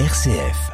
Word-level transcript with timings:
RCF. 0.00 0.72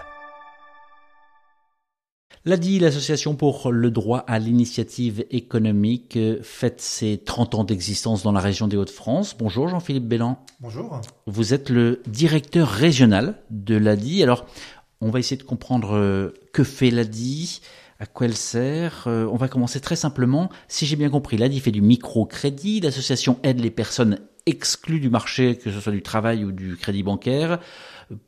L'ADI, 2.47 2.79
l'Association 2.79 3.35
pour 3.35 3.71
le 3.71 3.91
droit 3.91 4.21
à 4.21 4.39
l'initiative 4.39 5.27
économique, 5.31 6.19
fête 6.41 6.81
ses 6.81 7.19
30 7.19 7.55
ans 7.57 7.65
d'existence 7.65 8.23
dans 8.23 8.33
la 8.33 8.41
région 8.41 8.67
des 8.67 8.79
Hauts-de-France. 8.79 9.37
Bonjour 9.39 9.69
Jean-Philippe 9.69 10.09
Bellan. 10.09 10.43
Bonjour. 10.61 11.03
Vous 11.27 11.53
êtes 11.53 11.69
le 11.69 12.01
directeur 12.07 12.67
régional 12.67 13.35
de 13.51 13.77
l'ADI. 13.77 14.23
Alors, 14.23 14.47
on 15.03 15.11
va 15.11 15.19
essayer 15.19 15.37
de 15.37 15.43
comprendre 15.43 15.97
euh, 15.97 16.33
que 16.55 16.65
fait 16.65 16.91
l'ADI, 16.91 17.61
à 17.99 18.07
quoi 18.07 18.27
elle 18.27 18.37
sert. 18.37 19.05
Euh, 19.07 19.27
on 19.31 19.37
va 19.37 19.49
commencer 19.49 19.81
très 19.81 19.97
simplement. 19.97 20.49
Si 20.67 20.87
j'ai 20.87 20.97
bien 20.97 21.11
compris, 21.11 21.37
l'ADI 21.37 21.61
fait 21.61 21.73
du 21.73 21.83
microcrédit. 21.83 22.81
L'association 22.81 23.39
aide 23.43 23.61
les 23.61 23.71
personnes 23.71 24.19
exclues 24.47 25.01
du 25.01 25.11
marché, 25.11 25.57
que 25.57 25.71
ce 25.71 25.81
soit 25.81 25.93
du 25.93 26.03
travail 26.03 26.45
ou 26.45 26.53
du 26.53 26.77
crédit 26.77 27.03
bancaire, 27.03 27.61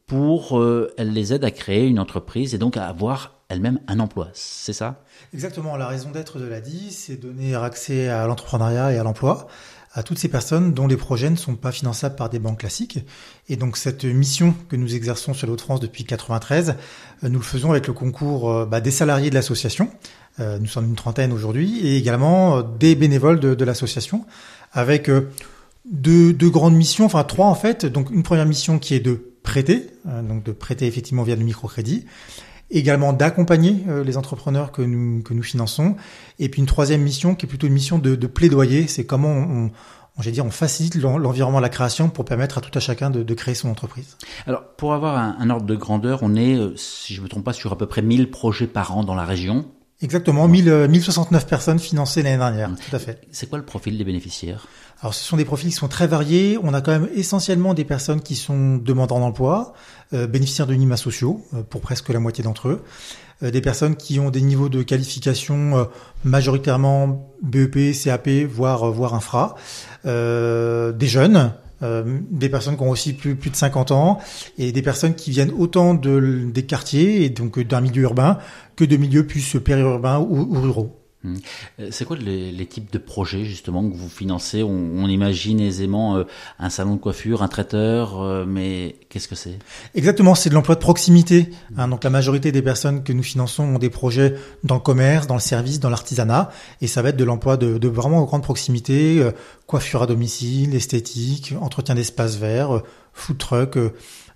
pour, 0.06 0.58
euh, 0.58 0.92
elle 0.98 1.12
les 1.12 1.32
aide 1.32 1.44
à 1.44 1.50
créer 1.50 1.86
une 1.86 1.98
entreprise 1.98 2.54
et 2.54 2.58
donc 2.58 2.76
à 2.76 2.86
avoir 2.86 3.40
elle-même 3.48 3.80
un 3.86 4.00
emploi. 4.00 4.28
C'est 4.32 4.72
ça? 4.72 5.04
Exactement. 5.34 5.76
La 5.76 5.86
raison 5.86 6.10
d'être 6.10 6.38
de 6.38 6.46
l'ADI, 6.46 6.90
c'est 6.90 7.16
donner 7.16 7.54
accès 7.54 8.08
à 8.08 8.26
l'entrepreneuriat 8.26 8.92
et 8.92 8.98
à 8.98 9.02
l'emploi 9.02 9.48
à 9.94 10.02
toutes 10.02 10.18
ces 10.18 10.28
personnes 10.28 10.72
dont 10.72 10.86
les 10.86 10.96
projets 10.96 11.28
ne 11.28 11.36
sont 11.36 11.54
pas 11.54 11.72
finançables 11.72 12.16
par 12.16 12.30
des 12.30 12.38
banques 12.38 12.60
classiques. 12.60 13.00
Et 13.48 13.56
donc 13.56 13.76
cette 13.76 14.04
mission 14.04 14.54
que 14.68 14.76
nous 14.76 14.94
exerçons 14.94 15.34
sur 15.34 15.46
l'Haute-France 15.46 15.80
depuis 15.80 16.04
93, 16.04 16.76
euh, 17.24 17.28
nous 17.28 17.38
le 17.38 17.44
faisons 17.44 17.70
avec 17.70 17.86
le 17.86 17.92
concours 17.92 18.50
euh, 18.50 18.66
bah, 18.66 18.80
des 18.80 18.90
salariés 18.90 19.30
de 19.30 19.34
l'association. 19.34 19.90
Euh, 20.40 20.58
nous 20.58 20.66
sommes 20.66 20.86
une 20.86 20.94
trentaine 20.94 21.32
aujourd'hui 21.32 21.86
et 21.86 21.98
également 21.98 22.62
des 22.62 22.94
bénévoles 22.94 23.38
de, 23.38 23.54
de 23.54 23.64
l'association 23.64 24.24
avec 24.72 25.10
deux, 25.84 26.32
deux, 26.32 26.48
grandes 26.48 26.74
missions, 26.74 27.04
enfin 27.04 27.24
trois 27.24 27.48
en 27.48 27.54
fait. 27.54 27.84
Donc 27.84 28.10
une 28.10 28.22
première 28.22 28.46
mission 28.46 28.78
qui 28.78 28.94
est 28.94 29.00
de 29.00 29.31
prêter, 29.42 29.90
donc 30.04 30.44
de 30.44 30.52
prêter 30.52 30.86
effectivement 30.86 31.22
via 31.22 31.36
le 31.36 31.44
microcrédit 31.44 32.04
également 32.72 33.12
d'accompagner 33.12 33.84
euh, 33.88 34.02
les 34.02 34.16
entrepreneurs 34.16 34.72
que 34.72 34.82
nous, 34.82 35.22
que 35.22 35.34
nous 35.34 35.42
finançons. 35.42 35.96
Et 36.38 36.48
puis 36.48 36.60
une 36.60 36.66
troisième 36.66 37.02
mission 37.02 37.34
qui 37.34 37.46
est 37.46 37.48
plutôt 37.48 37.66
une 37.66 37.72
mission 37.74 37.98
de, 37.98 38.16
de 38.16 38.26
plaidoyer, 38.26 38.86
c'est 38.86 39.04
comment 39.04 39.28
on, 39.28 39.70
on, 40.18 40.30
dire, 40.30 40.44
on 40.44 40.50
facilite 40.50 40.96
l'environnement 40.96 41.58
de 41.58 41.62
la 41.62 41.68
création 41.68 42.08
pour 42.08 42.24
permettre 42.24 42.58
à 42.58 42.60
tout 42.60 42.76
à 42.76 42.80
chacun 42.80 43.10
de, 43.10 43.22
de 43.22 43.34
créer 43.34 43.54
son 43.54 43.68
entreprise. 43.68 44.16
Alors, 44.46 44.64
pour 44.76 44.94
avoir 44.94 45.16
un, 45.16 45.36
un, 45.38 45.50
ordre 45.50 45.66
de 45.66 45.76
grandeur, 45.76 46.20
on 46.22 46.34
est, 46.34 46.56
euh, 46.56 46.74
si 46.76 47.14
je 47.14 47.20
ne 47.20 47.24
me 47.24 47.28
trompe 47.28 47.44
pas, 47.44 47.52
sur 47.52 47.72
à 47.72 47.78
peu 47.78 47.86
près 47.86 48.02
1000 48.02 48.30
projets 48.30 48.66
par 48.66 48.96
an 48.96 49.04
dans 49.04 49.14
la 49.14 49.24
région. 49.24 49.66
Exactement, 50.02 50.48
1000, 50.48 50.88
1069 50.88 51.42
euh, 51.42 51.46
personnes 51.46 51.78
financées 51.78 52.22
l'année 52.22 52.38
dernière, 52.38 52.70
tout 52.70 52.94
à 52.94 52.98
fait. 52.98 53.20
C'est 53.30 53.48
quoi 53.48 53.58
le 53.58 53.64
profil 53.64 53.96
des 53.96 54.04
bénéficiaires? 54.04 54.66
Alors 55.02 55.14
ce 55.14 55.24
sont 55.24 55.36
des 55.36 55.44
profils 55.44 55.68
qui 55.68 55.74
sont 55.74 55.88
très 55.88 56.06
variés. 56.06 56.58
On 56.62 56.74
a 56.74 56.80
quand 56.80 56.92
même 56.92 57.08
essentiellement 57.14 57.74
des 57.74 57.84
personnes 57.84 58.20
qui 58.20 58.36
sont 58.36 58.76
demandeurs 58.76 59.18
d'emploi, 59.18 59.72
euh, 60.12 60.28
bénéficiaires 60.28 60.68
de 60.68 60.74
minima 60.74 60.96
sociaux, 60.96 61.44
euh, 61.54 61.62
pour 61.68 61.80
presque 61.80 62.08
la 62.10 62.20
moitié 62.20 62.44
d'entre 62.44 62.68
eux. 62.68 62.82
Euh, 63.42 63.50
des 63.50 63.60
personnes 63.60 63.96
qui 63.96 64.20
ont 64.20 64.30
des 64.30 64.42
niveaux 64.42 64.68
de 64.68 64.84
qualification 64.84 65.76
euh, 65.76 65.84
majoritairement 66.22 67.28
BEP, 67.42 67.92
CAP, 67.92 68.28
voire, 68.48 68.92
voire 68.92 69.14
infra. 69.14 69.56
des 70.04 71.06
jeunes, 71.08 71.52
des 71.82 72.48
personnes 72.48 72.76
qui 72.76 72.82
ont 72.82 72.90
aussi 72.90 73.12
plus, 73.12 73.34
de 73.34 73.56
50 73.56 73.90
ans 73.90 74.18
et 74.58 74.72
des 74.72 74.82
personnes 74.82 75.14
qui 75.14 75.30
viennent 75.30 75.52
autant 75.56 75.94
de, 75.94 76.50
des 76.52 76.64
quartiers 76.64 77.24
et 77.24 77.30
donc 77.30 77.58
d'un 77.60 77.80
milieu 77.80 78.02
urbain 78.02 78.38
que 78.76 78.84
de 78.84 78.96
milieux 78.96 79.26
plus 79.26 79.56
périurbains 79.62 80.20
ou 80.20 80.60
ruraux. 80.60 81.01
Hmm. 81.24 81.36
Euh, 81.78 81.88
c'est 81.92 82.04
quoi 82.04 82.16
les, 82.16 82.66
types 82.66 82.92
de 82.92 82.98
projets 82.98 83.44
justement 83.44 83.88
que 83.88 83.94
vous 83.94 84.08
financez? 84.08 84.62
On, 84.62 85.06
imagine 85.06 85.60
aisément 85.60 86.16
euh, 86.16 86.24
un 86.58 86.70
salon 86.70 86.94
de 86.94 87.00
coiffure, 87.00 87.42
un 87.42 87.48
traiteur, 87.48 88.20
euh, 88.20 88.44
mais 88.46 88.96
qu'est-ce 89.08 89.28
que 89.28 89.34
c'est? 89.34 89.58
Exactement, 89.94 90.34
c'est 90.34 90.48
de 90.48 90.54
l'emploi 90.54 90.74
de 90.74 90.80
proximité. 90.80 91.50
Hein, 91.76 91.88
donc 91.88 92.02
la 92.02 92.10
majorité 92.10 92.50
des 92.50 92.62
personnes 92.62 93.04
que 93.04 93.12
nous 93.12 93.22
finançons 93.22 93.62
ont 93.64 93.78
des 93.78 93.90
projets 93.90 94.34
dans 94.64 94.76
le 94.76 94.80
commerce, 94.80 95.26
dans 95.26 95.34
le 95.34 95.40
service, 95.40 95.80
dans 95.80 95.90
l'artisanat, 95.90 96.50
et 96.80 96.86
ça 96.86 97.02
va 97.02 97.10
être 97.10 97.16
de 97.16 97.24
l'emploi 97.24 97.56
de, 97.56 97.88
vraiment 97.88 98.22
grande 98.24 98.42
proximité, 98.42 99.22
coiffure 99.66 100.02
à 100.02 100.06
domicile, 100.06 100.74
esthétique, 100.74 101.54
entretien 101.60 101.94
d'espaces 101.94 102.36
verts, 102.36 102.82
food 103.12 103.38
truck 103.38 103.78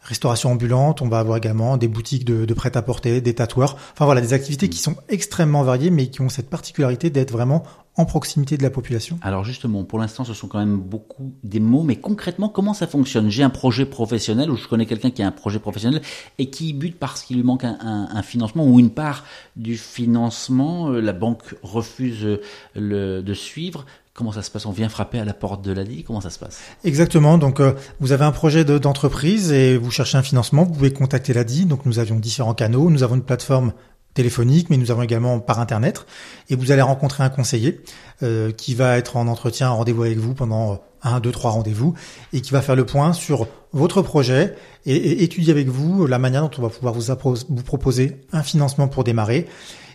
restauration 0.06 0.52
ambulante, 0.52 1.02
on 1.02 1.08
va 1.08 1.18
avoir 1.18 1.36
également 1.36 1.76
des 1.76 1.88
boutiques 1.88 2.24
de, 2.24 2.44
de 2.44 2.54
prêt-à-porter, 2.54 3.20
des 3.20 3.34
tatoueurs. 3.34 3.76
Enfin 3.92 4.04
voilà, 4.04 4.20
des 4.20 4.32
activités 4.32 4.68
qui 4.68 4.78
sont 4.78 4.96
extrêmement 5.08 5.62
variées, 5.62 5.90
mais 5.90 6.06
qui 6.08 6.20
ont 6.20 6.28
cette 6.28 6.48
particularité 6.48 7.10
d'être 7.10 7.32
vraiment 7.32 7.64
en 7.96 8.04
proximité 8.04 8.56
de 8.56 8.62
la 8.62 8.70
population. 8.70 9.18
Alors 9.22 9.44
justement, 9.44 9.84
pour 9.84 9.98
l'instant, 9.98 10.24
ce 10.24 10.34
sont 10.34 10.48
quand 10.48 10.58
même 10.58 10.76
beaucoup 10.76 11.32
des 11.42 11.60
mots, 11.60 11.82
mais 11.82 11.96
concrètement, 11.96 12.48
comment 12.48 12.74
ça 12.74 12.86
fonctionne? 12.86 13.30
J'ai 13.30 13.42
un 13.42 13.50
projet 13.50 13.86
professionnel, 13.86 14.50
ou 14.50 14.56
je 14.56 14.68
connais 14.68 14.86
quelqu'un 14.86 15.10
qui 15.10 15.22
a 15.22 15.26
un 15.26 15.32
projet 15.32 15.58
professionnel 15.58 16.02
et 16.38 16.50
qui 16.50 16.72
bute 16.72 16.98
parce 16.98 17.22
qu'il 17.22 17.36
lui 17.36 17.42
manque 17.42 17.64
un, 17.64 17.78
un, 17.80 18.08
un, 18.14 18.22
financement 18.22 18.66
ou 18.66 18.78
une 18.78 18.90
part 18.90 19.24
du 19.56 19.76
financement. 19.76 20.90
Euh, 20.90 21.00
la 21.00 21.14
banque 21.14 21.54
refuse 21.62 22.24
euh, 22.24 22.40
le, 22.74 23.22
de 23.22 23.34
suivre. 23.34 23.86
Comment 24.16 24.32
ça 24.32 24.40
se 24.40 24.50
passe? 24.50 24.64
On 24.64 24.72
vient 24.72 24.88
frapper 24.88 25.18
à 25.18 25.26
la 25.26 25.34
porte 25.34 25.62
de 25.62 25.72
l'ADI 25.72 26.02
Comment 26.02 26.22
ça 26.22 26.30
se 26.30 26.38
passe? 26.38 26.58
Exactement. 26.84 27.36
Donc, 27.36 27.60
euh, 27.60 27.74
vous 28.00 28.12
avez 28.12 28.24
un 28.24 28.32
projet 28.32 28.64
d'entreprise 28.64 29.52
et 29.52 29.76
vous 29.76 29.90
cherchez 29.90 30.16
un 30.16 30.22
financement. 30.22 30.64
Vous 30.64 30.72
pouvez 30.72 30.90
contacter 30.90 31.34
l'ADI. 31.34 31.66
Donc, 31.66 31.84
nous 31.84 31.98
avions 31.98 32.16
différents 32.16 32.54
canaux. 32.54 32.88
Nous 32.88 33.02
avons 33.02 33.16
une 33.16 33.22
plateforme 33.22 33.74
téléphonique, 34.14 34.70
mais 34.70 34.78
nous 34.78 34.90
avons 34.90 35.02
également 35.02 35.38
par 35.38 35.60
internet. 35.60 36.06
Et 36.48 36.56
vous 36.56 36.72
allez 36.72 36.80
rencontrer 36.80 37.24
un 37.24 37.28
conseiller 37.28 37.82
euh, 38.22 38.52
qui 38.52 38.74
va 38.74 38.96
être 38.96 39.18
en 39.18 39.28
entretien, 39.28 39.68
en 39.68 39.76
rendez-vous 39.76 40.04
avec 40.04 40.16
vous 40.16 40.32
pendant 40.32 40.72
euh, 40.72 40.76
un, 41.02 41.20
deux, 41.20 41.30
trois 41.30 41.50
rendez-vous, 41.50 41.92
et 42.32 42.40
qui 42.40 42.52
va 42.52 42.62
faire 42.62 42.74
le 42.74 42.86
point 42.86 43.12
sur 43.12 43.46
votre 43.74 44.00
projet 44.00 44.54
et, 44.86 45.22
étudier 45.24 45.52
avec 45.52 45.68
vous 45.68 46.06
la 46.06 46.18
manière 46.18 46.40
dont 46.40 46.50
on 46.56 46.62
va 46.62 46.70
pouvoir 46.70 46.94
vous 46.94 47.62
proposer 47.62 48.16
un 48.32 48.42
financement 48.42 48.88
pour 48.88 49.04
démarrer 49.04 49.46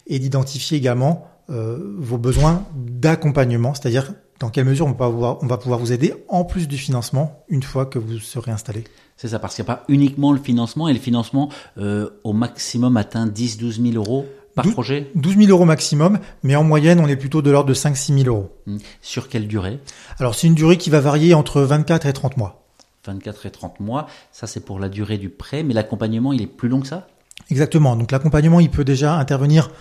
et 0.06 0.20
d'identifier 0.20 0.78
également 0.78 1.31
euh, 1.52 1.96
vos 1.98 2.18
besoins 2.18 2.66
d'accompagnement, 2.76 3.74
c'est-à-dire 3.74 4.14
dans 4.40 4.50
quelle 4.50 4.66
mesure 4.66 4.88
on 4.88 4.92
va, 4.92 5.10
pouvoir, 5.10 5.38
on 5.42 5.48
va 5.48 5.58
pouvoir 5.58 5.80
vous 5.80 5.92
aider 5.92 6.14
en 6.28 6.44
plus 6.44 6.68
du 6.68 6.78
financement 6.78 7.44
une 7.50 7.62
fois 7.62 7.86
que 7.86 8.00
vous 8.00 8.18
serez 8.20 8.52
installé. 8.52 8.84
C'est 9.18 9.28
ça, 9.28 9.40
parce 9.40 9.56
qu'il 9.56 9.64
n'y 9.64 9.70
a 9.70 9.76
pas 9.76 9.84
uniquement 9.88 10.32
le 10.32 10.40
financement, 10.40 10.88
et 10.88 10.94
le 10.94 11.00
financement 11.00 11.50
euh, 11.78 12.10
au 12.24 12.34
maximum 12.34 12.98
atteint 12.98 13.28
10-12 13.28 13.92
000 13.92 14.04
euros 14.04 14.26
par 14.56 14.66
12, 14.66 14.74
projet 14.74 15.12
12 15.16 15.38
000 15.38 15.50
euros 15.50 15.66
maximum, 15.66 16.20
mais 16.44 16.56
en 16.56 16.64
moyenne, 16.64 17.00
on 17.00 17.08
est 17.08 17.16
plutôt 17.16 17.42
de 17.42 17.52
l'ordre 17.52 17.70
de 17.70 17.74
5-6 17.74 18.24
000 18.24 18.36
euros. 18.36 18.50
Hum. 18.68 18.80
Sur 19.02 19.30
quelle 19.30 19.48
durée? 19.48 19.80
Alors, 20.18 20.36
c'est 20.36 20.48
une 20.48 20.56
durée 20.56 20.78
qui 20.78 20.90
va 20.90 21.00
varier 21.02 21.34
entre 21.34 21.62
24 21.62 22.08
et 22.08 22.14
30 22.14 22.38
mois. 22.38 22.66
24 23.06 23.46
et 23.46 23.52
30 23.52 23.80
mois, 23.80 24.08
ça 24.32 24.48
c'est 24.48 24.60
pour 24.60 24.80
la 24.80 24.90
durée 24.90 25.18
du 25.18 25.30
prêt, 25.30 25.64
mais 25.64 25.74
l'accompagnement, 25.74 26.34
il 26.34 26.42
est 26.42 26.48
plus 26.48 26.70
long 26.70 26.82
que 26.82 26.88
ça? 26.88 27.08
Exactement, 27.50 27.96
donc 27.96 28.12
l'accompagnement, 28.12 28.60
il 28.60 28.70
peut 28.70 28.84
déjà 28.84 29.16
intervenir 29.18 29.72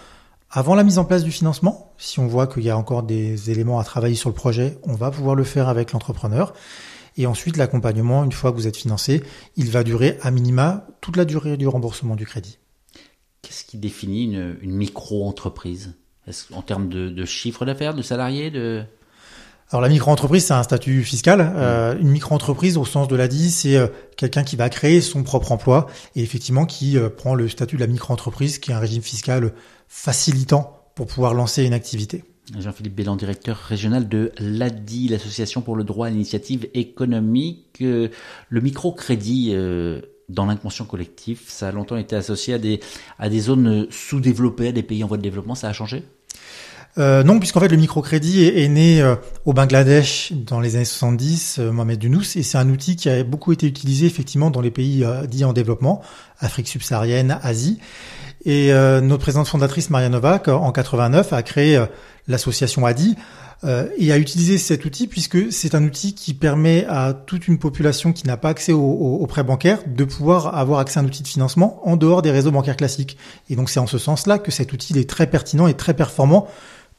avant 0.50 0.74
la 0.74 0.82
mise 0.82 0.98
en 0.98 1.04
place 1.04 1.22
du 1.22 1.30
financement, 1.30 1.92
si 1.96 2.18
on 2.18 2.26
voit 2.26 2.48
qu'il 2.48 2.64
y 2.64 2.70
a 2.70 2.76
encore 2.76 3.04
des 3.04 3.50
éléments 3.50 3.78
à 3.78 3.84
travailler 3.84 4.16
sur 4.16 4.30
le 4.30 4.34
projet, 4.34 4.78
on 4.82 4.94
va 4.94 5.12
pouvoir 5.12 5.36
le 5.36 5.44
faire 5.44 5.68
avec 5.68 5.92
l'entrepreneur. 5.92 6.54
Et 7.16 7.26
ensuite, 7.26 7.56
l'accompagnement, 7.56 8.24
une 8.24 8.32
fois 8.32 8.50
que 8.50 8.56
vous 8.56 8.66
êtes 8.66 8.76
financé, 8.76 9.22
il 9.56 9.70
va 9.70 9.84
durer 9.84 10.18
à 10.22 10.32
minima 10.32 10.86
toute 11.00 11.16
la 11.16 11.24
durée 11.24 11.56
du 11.56 11.68
remboursement 11.68 12.16
du 12.16 12.26
crédit. 12.26 12.58
Qu'est-ce 13.42 13.64
qui 13.64 13.78
définit 13.78 14.24
une, 14.24 14.72
micro-entreprise? 14.72 15.94
En 16.52 16.62
termes 16.62 16.88
de, 16.88 17.08
de 17.08 17.24
chiffre 17.24 17.64
d'affaires, 17.64 17.94
de 17.94 18.02
salariés 18.02 18.50
de... 18.50 18.84
Alors 19.72 19.82
la 19.82 19.88
micro-entreprise, 19.88 20.46
c'est 20.46 20.52
un 20.52 20.64
statut 20.64 21.04
fiscal. 21.04 21.52
Euh, 21.54 21.96
une 22.00 22.08
micro-entreprise, 22.08 22.76
au 22.76 22.84
sens 22.84 23.06
de 23.06 23.14
l'ADI, 23.14 23.52
c'est 23.52 23.76
euh, 23.76 23.86
quelqu'un 24.16 24.42
qui 24.42 24.56
va 24.56 24.68
créer 24.68 25.00
son 25.00 25.22
propre 25.22 25.52
emploi 25.52 25.86
et 26.16 26.22
effectivement 26.22 26.66
qui 26.66 26.98
euh, 26.98 27.08
prend 27.08 27.36
le 27.36 27.48
statut 27.48 27.76
de 27.76 27.80
la 27.80 27.86
micro-entreprise, 27.86 28.58
qui 28.58 28.72
est 28.72 28.74
un 28.74 28.80
régime 28.80 29.02
fiscal 29.02 29.52
facilitant 29.86 30.82
pour 30.96 31.06
pouvoir 31.06 31.34
lancer 31.34 31.62
une 31.62 31.72
activité. 31.72 32.24
Jean-Philippe 32.58 32.96
Bélan, 32.96 33.14
directeur 33.14 33.56
régional 33.58 34.08
de 34.08 34.32
l'ADI, 34.40 35.06
l'Association 35.06 35.60
pour 35.60 35.76
le 35.76 35.84
droit 35.84 36.08
à 36.08 36.10
l'initiative 36.10 36.68
économique. 36.74 37.76
Le 37.78 38.60
microcrédit 38.60 39.54
dans 40.28 40.46
l'inconscient 40.46 40.84
collectif, 40.84 41.48
ça 41.48 41.68
a 41.68 41.70
longtemps 41.70 41.96
été 41.96 42.16
associé 42.16 42.54
à 42.54 42.58
des, 42.58 42.80
à 43.20 43.28
des 43.28 43.38
zones 43.38 43.86
sous-développées, 43.90 44.68
à 44.68 44.72
des 44.72 44.82
pays 44.82 45.04
en 45.04 45.06
voie 45.06 45.16
de 45.16 45.22
développement. 45.22 45.54
Ça 45.54 45.68
a 45.68 45.72
changé? 45.72 46.02
Euh, 46.98 47.22
non, 47.22 47.38
puisqu'en 47.38 47.60
fait 47.60 47.68
le 47.68 47.76
microcrédit 47.76 48.44
est, 48.44 48.68
né 48.68 49.00
euh, 49.00 49.14
au 49.44 49.52
Bangladesh 49.52 50.32
dans 50.32 50.60
les 50.60 50.74
années 50.74 50.84
70, 50.84 51.58
euh, 51.58 51.70
Mohamed 51.70 52.02
Younous, 52.02 52.36
et 52.36 52.42
c'est 52.42 52.58
un 52.58 52.68
outil 52.68 52.96
qui 52.96 53.08
a 53.08 53.22
beaucoup 53.22 53.52
été 53.52 53.66
utilisé 53.66 54.06
effectivement 54.06 54.50
dans 54.50 54.60
les 54.60 54.72
pays 54.72 55.04
euh, 55.04 55.26
dits 55.26 55.44
en 55.44 55.52
développement, 55.52 56.02
Afrique 56.40 56.68
subsaharienne, 56.68 57.38
Asie. 57.42 57.78
Et 58.46 58.72
notre 59.02 59.18
présidente 59.18 59.48
fondatrice 59.48 59.90
Maria 59.90 60.08
Novak, 60.08 60.48
en 60.48 60.72
89, 60.72 61.34
a 61.34 61.42
créé 61.42 61.84
l'association 62.26 62.86
ADI 62.86 63.14
et 63.98 64.12
a 64.12 64.16
utilisé 64.16 64.56
cet 64.56 64.86
outil 64.86 65.08
puisque 65.08 65.52
c'est 65.52 65.74
un 65.74 65.84
outil 65.84 66.14
qui 66.14 66.32
permet 66.32 66.86
à 66.88 67.12
toute 67.12 67.48
une 67.48 67.58
population 67.58 68.14
qui 68.14 68.26
n'a 68.26 68.38
pas 68.38 68.48
accès 68.48 68.72
aux 68.72 68.80
au, 68.80 69.16
au 69.16 69.26
prêts 69.26 69.44
bancaires 69.44 69.80
de 69.86 70.04
pouvoir 70.04 70.56
avoir 70.56 70.78
accès 70.78 70.98
à 70.98 71.02
un 71.02 71.04
outil 71.04 71.22
de 71.22 71.28
financement 71.28 71.86
en 71.86 71.98
dehors 71.98 72.22
des 72.22 72.30
réseaux 72.30 72.50
bancaires 72.50 72.78
classiques. 72.78 73.18
Et 73.50 73.56
donc 73.56 73.68
c'est 73.68 73.78
en 73.78 73.86
ce 73.86 73.98
sens-là 73.98 74.38
que 74.38 74.50
cet 74.50 74.72
outil 74.72 74.98
est 74.98 75.06
très 75.06 75.26
pertinent 75.26 75.66
et 75.66 75.74
très 75.74 75.92
performant 75.92 76.48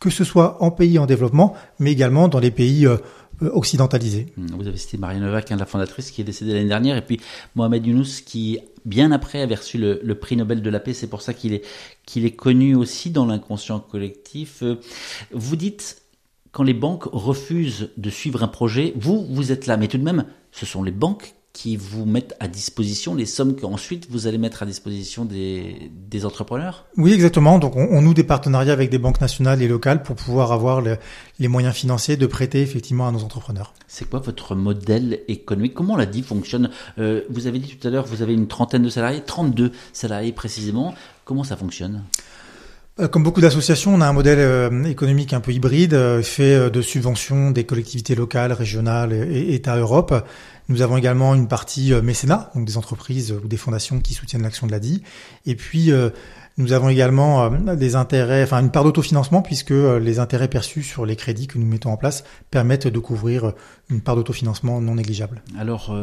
que 0.01 0.09
ce 0.09 0.25
soit 0.25 0.61
en 0.61 0.71
pays 0.71 0.99
en 0.99 1.05
développement, 1.05 1.53
mais 1.79 1.91
également 1.93 2.27
dans 2.27 2.39
les 2.39 2.51
pays 2.51 2.85
euh, 2.87 2.97
occidentalisés. 3.39 4.25
Vous 4.35 4.67
avez 4.67 4.75
cité 4.75 4.97
Maria 4.97 5.19
Novak, 5.19 5.51
hein, 5.51 5.57
la 5.57 5.65
fondatrice, 5.65 6.11
qui 6.11 6.21
est 6.21 6.23
décédée 6.25 6.53
l'année 6.53 6.67
dernière, 6.67 6.97
et 6.97 7.05
puis 7.05 7.21
Mohamed 7.55 7.85
Younous, 7.85 8.21
qui 8.25 8.59
bien 8.83 9.11
après, 9.11 9.41
avait 9.41 9.55
reçu 9.55 9.77
le, 9.77 10.01
le 10.03 10.15
prix 10.15 10.35
Nobel 10.35 10.63
de 10.63 10.69
la 10.69 10.79
paix. 10.79 10.93
C'est 10.93 11.07
pour 11.07 11.21
ça 11.21 11.33
qu'il 11.35 11.53
est, 11.53 11.63
qu'il 12.05 12.25
est 12.25 12.31
connu 12.35 12.75
aussi 12.75 13.11
dans 13.11 13.27
l'inconscient 13.27 13.79
collectif. 13.79 14.63
Euh, 14.63 14.79
vous 15.31 15.55
dites, 15.55 16.01
quand 16.51 16.63
les 16.63 16.73
banques 16.73 17.05
refusent 17.11 17.89
de 17.95 18.09
suivre 18.09 18.43
un 18.43 18.47
projet, 18.47 18.93
vous, 18.95 19.25
vous 19.29 19.51
êtes 19.51 19.67
là. 19.67 19.77
Mais 19.77 19.87
tout 19.87 19.99
de 19.99 20.03
même, 20.03 20.25
ce 20.51 20.65
sont 20.65 20.83
les 20.83 20.91
banques 20.91 21.35
qui 21.53 21.75
vous 21.75 22.05
mettent 22.05 22.35
à 22.39 22.47
disposition 22.47 23.13
les 23.13 23.25
sommes 23.25 23.55
qu'ensuite 23.55 24.07
vous 24.09 24.27
allez 24.27 24.37
mettre 24.37 24.63
à 24.63 24.65
disposition 24.65 25.25
des, 25.25 25.91
des 26.09 26.25
entrepreneurs? 26.25 26.85
Oui, 26.97 27.11
exactement. 27.13 27.59
Donc 27.59 27.75
on, 27.75 27.87
on, 27.91 28.01
noue 28.01 28.13
des 28.13 28.23
partenariats 28.23 28.73
avec 28.73 28.89
des 28.89 28.97
banques 28.97 29.19
nationales 29.21 29.61
et 29.61 29.67
locales 29.67 30.01
pour 30.03 30.15
pouvoir 30.15 30.51
avoir 30.51 30.81
le, 30.81 30.97
les 31.39 31.47
moyens 31.47 31.75
financiers 31.75 32.15
de 32.17 32.25
prêter 32.25 32.61
effectivement 32.61 33.07
à 33.07 33.11
nos 33.11 33.23
entrepreneurs. 33.23 33.73
C'est 33.87 34.09
quoi 34.09 34.19
votre 34.19 34.55
modèle 34.55 35.21
économique? 35.27 35.73
Comment 35.73 35.97
la 35.97 36.05
dit 36.05 36.21
fonctionne? 36.21 36.69
Euh, 36.99 37.21
Vous 37.29 37.47
avez 37.47 37.59
dit 37.59 37.75
tout 37.75 37.87
à 37.87 37.91
l'heure, 37.91 38.05
vous 38.05 38.21
avez 38.21 38.33
une 38.33 38.47
trentaine 38.47 38.83
de 38.83 38.89
salariés, 38.89 39.21
32 39.25 39.71
salariés 39.93 40.31
précisément. 40.31 40.95
Comment 41.25 41.43
ça 41.43 41.57
fonctionne? 41.57 42.03
Comme 43.11 43.23
beaucoup 43.23 43.41
d'associations, 43.41 43.93
on 43.93 44.01
a 44.01 44.07
un 44.07 44.13
modèle 44.13 44.39
euh, 44.39 44.83
économique 44.83 45.33
un 45.33 45.39
peu 45.39 45.51
hybride, 45.51 45.93
euh, 45.93 46.21
fait 46.21 46.69
de 46.69 46.81
subventions 46.81 47.51
des 47.51 47.63
collectivités 47.63 48.15
locales, 48.15 48.51
régionales 48.51 49.13
et 49.13 49.55
État 49.55 49.77
Europe. 49.77 50.13
Nous 50.69 50.81
avons 50.81 50.97
également 50.97 51.33
une 51.33 51.47
partie 51.47 51.93
mécénat, 52.01 52.51
donc 52.55 52.65
des 52.65 52.77
entreprises 52.77 53.31
ou 53.31 53.47
des 53.47 53.57
fondations 53.57 53.99
qui 53.99 54.13
soutiennent 54.13 54.43
l'action 54.43 54.67
de 54.67 54.71
l'ADI. 54.71 55.03
Et 55.45 55.55
puis, 55.55 55.91
nous 56.57 56.71
avons 56.71 56.87
également 56.87 57.49
des 57.49 57.95
intérêts, 57.95 58.43
enfin 58.43 58.61
une 58.61 58.71
part 58.71 58.85
d'autofinancement 58.85 59.41
puisque 59.41 59.71
les 59.71 60.19
intérêts 60.19 60.47
perçus 60.47 60.83
sur 60.83 61.05
les 61.05 61.17
crédits 61.17 61.47
que 61.47 61.57
nous 61.57 61.65
mettons 61.65 61.91
en 61.91 61.97
place 61.97 62.23
permettent 62.51 62.87
de 62.87 62.99
couvrir 62.99 63.51
une 63.89 63.99
part 63.99 64.15
d'autofinancement 64.15 64.79
non 64.79 64.95
négligeable. 64.95 65.41
Alors, 65.59 65.93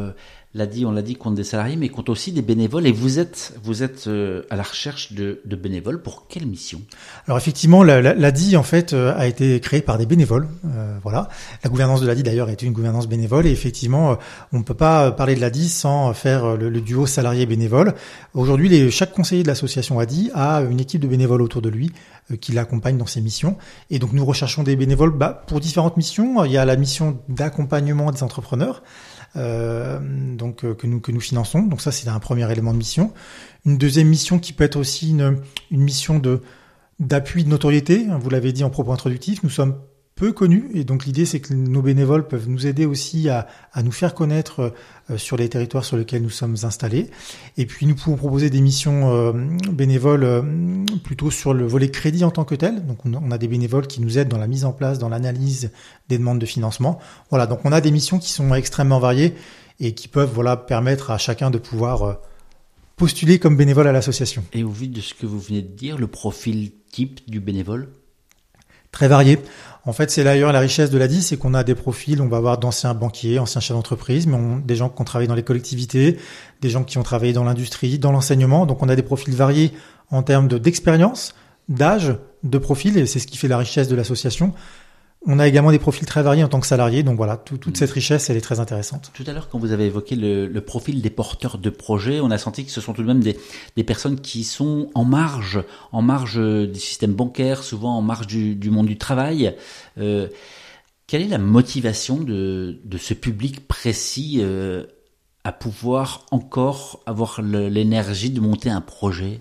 l'a 0.55 0.67
dit, 0.67 0.87
on 0.87 0.93
l'a 0.93 1.03
dit, 1.03 1.15
compte 1.15 1.35
des 1.35 1.45
salariés, 1.45 1.77
mais 1.77 1.91
compte 1.91 2.09
aussi 2.09 2.33
des 2.33 2.41
bénévoles. 2.41 2.87
Et 2.87 2.93
vous 2.93 3.19
êtes, 3.19 3.55
vous 3.63 3.83
êtes 3.83 4.07
euh, 4.07 4.43
à 4.49 4.57
la 4.57 4.63
recherche 4.63 5.13
de, 5.13 5.41
de, 5.45 5.57
bénévoles 5.57 6.03
pour 6.03 6.27
quelle 6.27 6.47
mission? 6.47 6.81
Alors 7.27 7.37
effectivement, 7.37 7.83
l'ADI 7.83 8.57
en 8.57 8.63
fait 8.63 8.93
euh, 8.95 9.13
a 9.17 9.27
été 9.27 9.61
créée 9.61 9.83
par 9.83 9.99
des 9.99 10.07
bénévoles. 10.07 10.49
Euh, 10.65 10.99
voilà, 11.03 11.29
la 11.63 11.71
gouvernance 11.71 12.01
de 12.01 12.07
l'ADI 12.07 12.23
d'ailleurs 12.23 12.49
est 12.49 12.63
une 12.63 12.73
gouvernance 12.73 13.09
bénévole. 13.09 13.47
Et 13.47 13.51
effectivement, 13.51 14.17
on 14.53 14.59
ne 14.59 14.65
peut 14.65 14.75
pas 14.75 15.13
parler 15.13 15.35
de 15.35 15.41
l'ADI 15.41 15.69
sans 15.69 16.15
faire 16.15 16.57
le, 16.57 16.71
le 16.71 16.81
duo 16.81 17.07
salarié-bénévole. 17.07 17.95
Aujourd'hui, 18.33 18.91
chaque 18.91 19.13
conseiller 19.13 19.43
de 19.43 19.49
l'association 19.49 19.99
ADI 19.99 20.31
a 20.35 20.63
une 20.63 20.81
équipe 20.81 21.03
de 21.03 21.09
bénévoles 21.09 21.43
autour 21.43 21.61
de 21.61 21.69
lui 21.69 21.93
qui 22.41 22.53
l'accompagne 22.53 22.99
dans 22.99 23.07
ses 23.07 23.21
missions. 23.21 23.57
Et 23.91 23.99
donc 23.99 24.13
nous 24.13 24.25
recherchons 24.25 24.63
des 24.63 24.77
bénévoles 24.77 25.17
bah, 25.17 25.45
pour 25.47 25.61
différentes 25.61 25.97
missions. 25.97 26.45
Il 26.45 26.53
y 26.53 26.59
a 26.59 26.65
la 26.65 26.77
mission 26.77 27.19
d'accompagnement 27.29 28.13
des 28.13 28.23
entrepreneurs 28.23 28.83
euh, 28.83 29.18
donc 29.35 30.65
euh, 30.65 30.75
que 30.75 30.87
nous 30.87 31.01
que 31.01 31.13
nous 31.13 31.21
finançons. 31.21 31.63
Donc 31.63 31.81
ça 31.81 31.93
c'est 31.93 32.09
un 32.09 32.19
premier 32.19 32.51
élément 32.51 32.73
de 32.73 32.79
mission. 32.79 33.13
Une 33.67 33.79
deuxième 33.79 34.09
mission 34.09 34.39
qui 34.39 34.53
peut 34.53 34.65
être 34.65 34.77
aussi 34.77 35.11
une, 35.11 35.39
une 35.71 35.83
mission 35.83 36.19
de 36.19 36.43
d'appui 36.99 37.45
de 37.45 37.49
notoriété. 37.49 38.07
Vous 38.21 38.31
l'avez 38.31 38.53
dit 38.53 38.65
en 38.65 38.71
propos 38.71 38.93
introductif, 38.93 39.43
nous 39.43 39.51
sommes 39.51 39.77
peu 40.19 40.33
connus. 40.33 40.69
Et 40.75 40.83
donc 40.83 41.07
l'idée, 41.07 41.25
c'est 41.25 41.39
que 41.39 41.55
nos 41.55 41.81
bénévoles 41.81 42.27
peuvent 42.27 42.49
nous 42.49 42.67
aider 42.67 42.87
aussi 42.87 43.29
à, 43.29 43.47
à 43.73 43.85
nous 43.85 43.93
faire 43.93 44.15
connaître 44.15 44.75
euh, 45.11 45.17
sur 45.17 45.37
les 45.37 45.49
territoires 45.49 45.85
sur 45.85 45.97
lesquels 45.97 46.23
nous 46.23 46.29
sommes 46.29 46.57
installés. 46.65 47.09
Et 47.57 47.67
puis 47.67 47.87
nous 47.87 47.95
pouvons 47.95 48.17
proposer 48.17 48.51
des 48.51 48.61
missions 48.61 49.15
euh, 49.15 49.33
bénévoles 49.73 50.25
euh, 50.25 50.43
plutôt 51.05 51.31
sur 51.31 51.55
le 51.55 51.67
volet 51.67 51.91
crédit 51.91 52.25
en 52.25 52.33
tant 52.33 52.45
que 52.45 52.57
tel. 52.57 52.85
Donc 52.85 52.99
on 53.07 53.31
a 53.31 53.39
des 53.39 53.47
bénévoles 53.47 53.87
qui 53.87 54.01
nous 54.01 54.19
aident 54.19 54.29
dans 54.29 54.39
la 54.39 54.49
mise 54.49 54.65
en 54.65 54.73
place, 54.73 54.99
dans 54.99 55.09
l'analyse 55.09 55.71
des 56.09 56.19
demandes 56.19 56.41
de 56.41 56.47
financement. 56.47 56.99
Voilà, 57.31 57.47
donc 57.47 57.61
on 57.65 57.71
a 57.71 57.81
des 57.81 57.93
missions 57.93 58.19
qui 58.19 58.33
sont 58.33 58.53
extrêmement 58.55 58.99
variées 58.99 59.35
et 59.79 59.95
qui 59.95 60.09
peuvent 60.09 60.33
voilà 60.35 60.57
permettre 60.57 61.13
à 61.13 61.19
chacun 61.19 61.51
de 61.51 61.59
pouvoir 61.59 62.19
postuler 62.97 63.39
comme 63.39 63.57
bénévole 63.57 63.87
à 63.87 63.93
l'association. 63.93 64.45
Et 64.53 64.65
au 64.65 64.71
vu 64.71 64.89
de 64.89 65.01
ce 65.01 65.15
que 65.15 65.27
vous 65.27 65.39
venez 65.39 65.63
de 65.63 65.69
dire, 65.69 65.97
le 65.97 66.09
profil 66.09 66.73
type 66.91 67.21
du 67.31 67.39
bénévole? 67.39 67.89
Très 68.93 69.09
varié. 69.09 69.39
En 69.85 69.93
fait, 69.93 70.11
c'est 70.11 70.25
d'ailleurs 70.25 70.53
la 70.53 70.61
richesse 70.61 70.91
de 70.91 70.99
l'ADI, 70.99 71.23
c'est 71.23 71.37
qu'on 71.39 71.55
a 71.55 71.65
des 71.65 71.75
profils, 71.75 72.21
on 72.21 72.29
va 72.29 72.37
avoir 72.37 72.59
d'anciens 72.59 72.93
banquiers, 72.93 73.39
anciens 73.39 73.61
chefs 73.61 73.77
d'entreprise, 73.77 74.27
mais 74.27 74.37
on, 74.37 74.59
des 74.59 74.77
gens 74.77 74.91
qui 74.91 75.01
ont 75.01 75.05
travaillé 75.05 75.29
dans 75.29 75.35
les 75.35 75.43
collectivités, 75.43 76.19
des 76.61 76.69
gens 76.69 76.85
qui 76.85 76.99
ont 76.99 77.03
travaillé 77.03 77.33
dans 77.33 77.45
l'industrie, 77.45 77.99
dans 77.99 78.13
l'enseignement. 78.13 78.67
Donc 78.67 78.83
on 78.83 78.89
a 78.89 78.97
des 78.97 79.03
profils 79.03 79.35
variés 79.35 79.73
en 80.11 80.23
termes 80.23 80.49
d'expérience, 80.49 81.35
d'âge, 81.69 82.17
de 82.43 82.59
profil, 82.59 82.99
et 82.99 83.07
c'est 83.07 83.19
ce 83.19 83.27
qui 83.27 83.39
fait 83.39 83.49
la 83.49 83.59
richesse 83.59 83.89
de 83.89 83.97
l'association. 83.97 84.53
On 85.27 85.41
a 85.41 85.49
également 85.49 85.73
des 85.73 85.81
profils 85.81 86.07
très 86.07 86.23
variés 86.23 86.45
en 86.45 86.49
tant 86.49 86.61
que 86.61 86.67
salariés, 86.67 87.03
donc 87.03 87.17
voilà, 87.17 87.37
tout, 87.37 87.59
toute 87.59 87.77
cette 87.77 87.91
richesse, 87.91 88.31
elle 88.31 88.37
est 88.37 88.41
très 88.41 88.61
intéressante. 88.61 89.11
Tout 89.15 89.25
à 89.27 89.33
l'heure, 89.33 89.49
quand 89.49 89.59
vous 89.59 89.73
avez 89.73 89.87
évoqué 89.87 90.15
le, 90.15 90.47
le, 90.47 90.61
profil 90.61 91.03
des 91.03 91.11
porteurs 91.11 91.59
de 91.59 91.71
projets, 91.71 92.21
on 92.21 92.31
a 92.31 92.39
senti 92.39 92.65
que 92.65 92.71
ce 92.71 92.81
sont 92.81 92.93
tout 92.93 93.03
de 93.03 93.09
même 93.09 93.21
des, 93.21 93.37
des, 93.77 93.85
personnes 93.85 94.21
qui 94.21 94.45
sont 94.45 94.91
en 94.95 95.05
marge, 95.05 95.61
en 95.91 96.03
marge 96.03 96.39
du 96.39 96.79
système 96.79 97.15
bancaire, 97.15 97.65
souvent 97.65 97.97
en 97.97 98.03
marge 98.03 98.29
du, 98.29 98.55
du 98.55 98.71
monde 98.71 98.87
du 98.87 98.97
travail. 98.97 99.57
Euh, 99.99 100.29
quelle 101.09 101.23
est 101.23 101.29
la 101.29 101.39
motivation 101.39 102.19
de, 102.19 102.81
de 102.85 102.99
ce 102.99 103.13
public 103.15 103.67
précis 103.67 104.37
euh, 104.39 104.85
à 105.43 105.53
pouvoir 105.53 106.27
encore 106.31 107.01
avoir 107.07 107.43
l'énergie 107.43 108.31
de 108.31 108.41
monter 108.41 108.71
un 108.71 108.83
projet? 108.83 109.41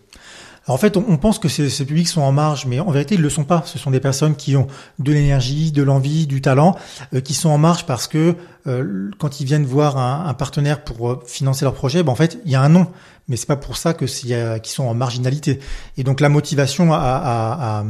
En 0.67 0.77
fait, 0.77 0.97
on, 0.97 1.15
pense 1.17 1.39
que 1.39 1.47
ces, 1.47 1.85
publics 1.85 2.09
sont 2.09 2.21
en 2.21 2.33
marge, 2.33 2.65
mais 2.65 2.79
en 2.81 2.91
vérité, 2.91 3.15
ils 3.15 3.19
ne 3.19 3.23
le 3.23 3.29
sont 3.29 3.45
pas. 3.45 3.63
Ce 3.65 3.79
sont 3.79 3.89
des 3.89 4.01
personnes 4.01 4.35
qui 4.35 4.57
ont 4.57 4.67
de 4.99 5.13
l'énergie, 5.13 5.71
de 5.71 5.81
l'envie, 5.81 6.27
du 6.27 6.41
talent, 6.41 6.75
euh, 7.13 7.21
qui 7.21 7.33
sont 7.33 7.49
en 7.49 7.57
marge 7.57 7.85
parce 7.85 8.07
que 8.07 8.35
euh, 8.67 9.09
quand 9.17 9.39
ils 9.39 9.45
viennent 9.45 9.65
voir 9.65 9.97
un, 9.97 10.33
partenaire 10.33 10.83
pour 10.83 11.09
euh, 11.09 11.23
financer 11.25 11.63
leur 11.63 11.73
projet, 11.73 12.03
ben, 12.03 12.11
en 12.11 12.15
fait, 12.15 12.39
il 12.43 12.51
y 12.51 12.55
a 12.55 12.61
un 12.61 12.67
nom, 12.67 12.87
mais 13.29 13.37
c'est 13.37 13.47
pas 13.47 13.55
pour 13.55 13.77
ça 13.77 13.93
que 13.93 14.03
qu'ils 14.03 14.71
sont 14.71 14.83
en 14.83 14.93
marginalité. 14.93 15.59
Et 15.95 16.03
donc, 16.03 16.19
la 16.19 16.29
motivation 16.29 16.89
à, 16.91 17.85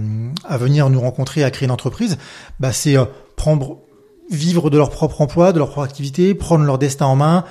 venir 0.52 0.90
nous 0.92 1.02
rencontrer, 1.02 1.44
à 1.44 1.50
créer 1.50 1.66
une 1.66 1.72
entreprise, 1.72 2.18
bah, 2.60 2.74
c'est 2.74 2.96
prendre 3.36 3.80
vivre 4.30 4.70
de 4.70 4.78
leur 4.78 4.92
propre 4.92 5.22
emploi, 5.22 5.52
de 5.52 5.58
leur 5.58 5.70
propre 5.70 5.86
activité, 5.86 6.36
prendre 6.36 6.64
leur 6.64 6.78
destin 6.78 7.06
en 7.06 7.16
main, 7.16 7.44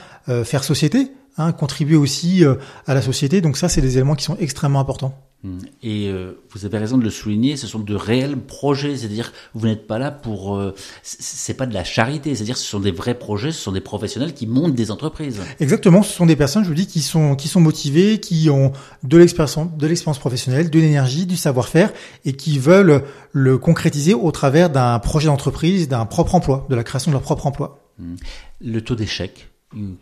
faire 0.44 0.62
société 0.62 1.10
hein, 1.38 1.52
contribuer 1.52 1.96
aussi 1.96 2.44
euh, 2.44 2.54
à 2.86 2.94
la 2.94 3.02
société. 3.02 3.40
Donc 3.40 3.56
ça, 3.56 3.68
c'est 3.68 3.80
des 3.80 3.96
éléments 3.96 4.14
qui 4.14 4.24
sont 4.24 4.36
extrêmement 4.38 4.80
importants. 4.80 5.14
Mmh. 5.42 5.58
Et 5.82 6.08
euh, 6.08 6.32
vous 6.50 6.64
avez 6.64 6.78
raison 6.78 6.96
de 6.96 7.04
le 7.04 7.10
souligner, 7.10 7.56
ce 7.56 7.66
sont 7.66 7.78
de 7.78 7.94
réels 7.94 8.38
projets, 8.38 8.96
c'est-à-dire 8.96 9.32
vous 9.54 9.66
n'êtes 9.66 9.86
pas 9.86 9.98
là 9.98 10.10
pour, 10.10 10.56
euh, 10.56 10.74
c'est 11.02 11.54
pas 11.54 11.66
de 11.66 11.74
la 11.74 11.84
charité, 11.84 12.34
c'est-à-dire 12.34 12.56
ce 12.56 12.64
sont 12.64 12.80
des 12.80 12.90
vrais 12.90 13.18
projets, 13.18 13.52
ce 13.52 13.60
sont 13.60 13.72
des 13.72 13.82
professionnels 13.82 14.32
qui 14.32 14.46
montent 14.46 14.74
des 14.74 14.90
entreprises. 14.90 15.40
Exactement, 15.60 16.02
ce 16.02 16.12
sont 16.12 16.24
des 16.24 16.36
personnes, 16.36 16.64
je 16.64 16.68
vous 16.68 16.74
dis, 16.74 16.86
qui 16.86 17.02
sont 17.02 17.36
qui 17.36 17.48
sont 17.48 17.60
motivées, 17.60 18.18
qui 18.18 18.48
ont 18.48 18.72
de 19.02 19.18
l'expérience, 19.18 19.76
de 19.76 19.86
l'expérience 19.86 20.18
professionnelle, 20.18 20.70
de 20.70 20.80
l'énergie, 20.80 21.26
du 21.26 21.36
savoir-faire 21.36 21.92
et 22.24 22.32
qui 22.32 22.58
veulent 22.58 23.02
le 23.32 23.58
concrétiser 23.58 24.14
au 24.14 24.30
travers 24.32 24.70
d'un 24.70 24.98
projet 24.98 25.26
d'entreprise, 25.26 25.86
d'un 25.86 26.06
propre 26.06 26.34
emploi, 26.34 26.66
de 26.70 26.74
la 26.74 26.82
création 26.82 27.10
de 27.10 27.14
leur 27.14 27.22
propre 27.22 27.46
emploi. 27.46 27.92
Mmh. 27.98 28.14
Le 28.62 28.80
taux 28.80 28.94
d'échec, 28.94 29.50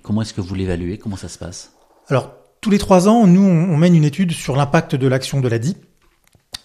Comment 0.03 0.23
est-ce 0.23 0.35
que 0.35 0.41
vous 0.41 0.55
l'évaluez? 0.55 0.99
Comment 0.99 1.17
ça 1.17 1.29
se 1.29 1.39
passe? 1.39 1.73
Alors, 2.09 2.33
tous 2.61 2.71
les 2.71 2.79
trois 2.79 3.09
ans, 3.09 3.27
nous, 3.27 3.43
on 3.43 3.77
mène 3.77 3.95
une 3.95 4.05
étude 4.05 4.33
sur 4.33 4.57
l'impact 4.57 4.95
de 4.95 5.07
l'action 5.07 5.41
de 5.41 5.49
l'ADI. 5.49 5.77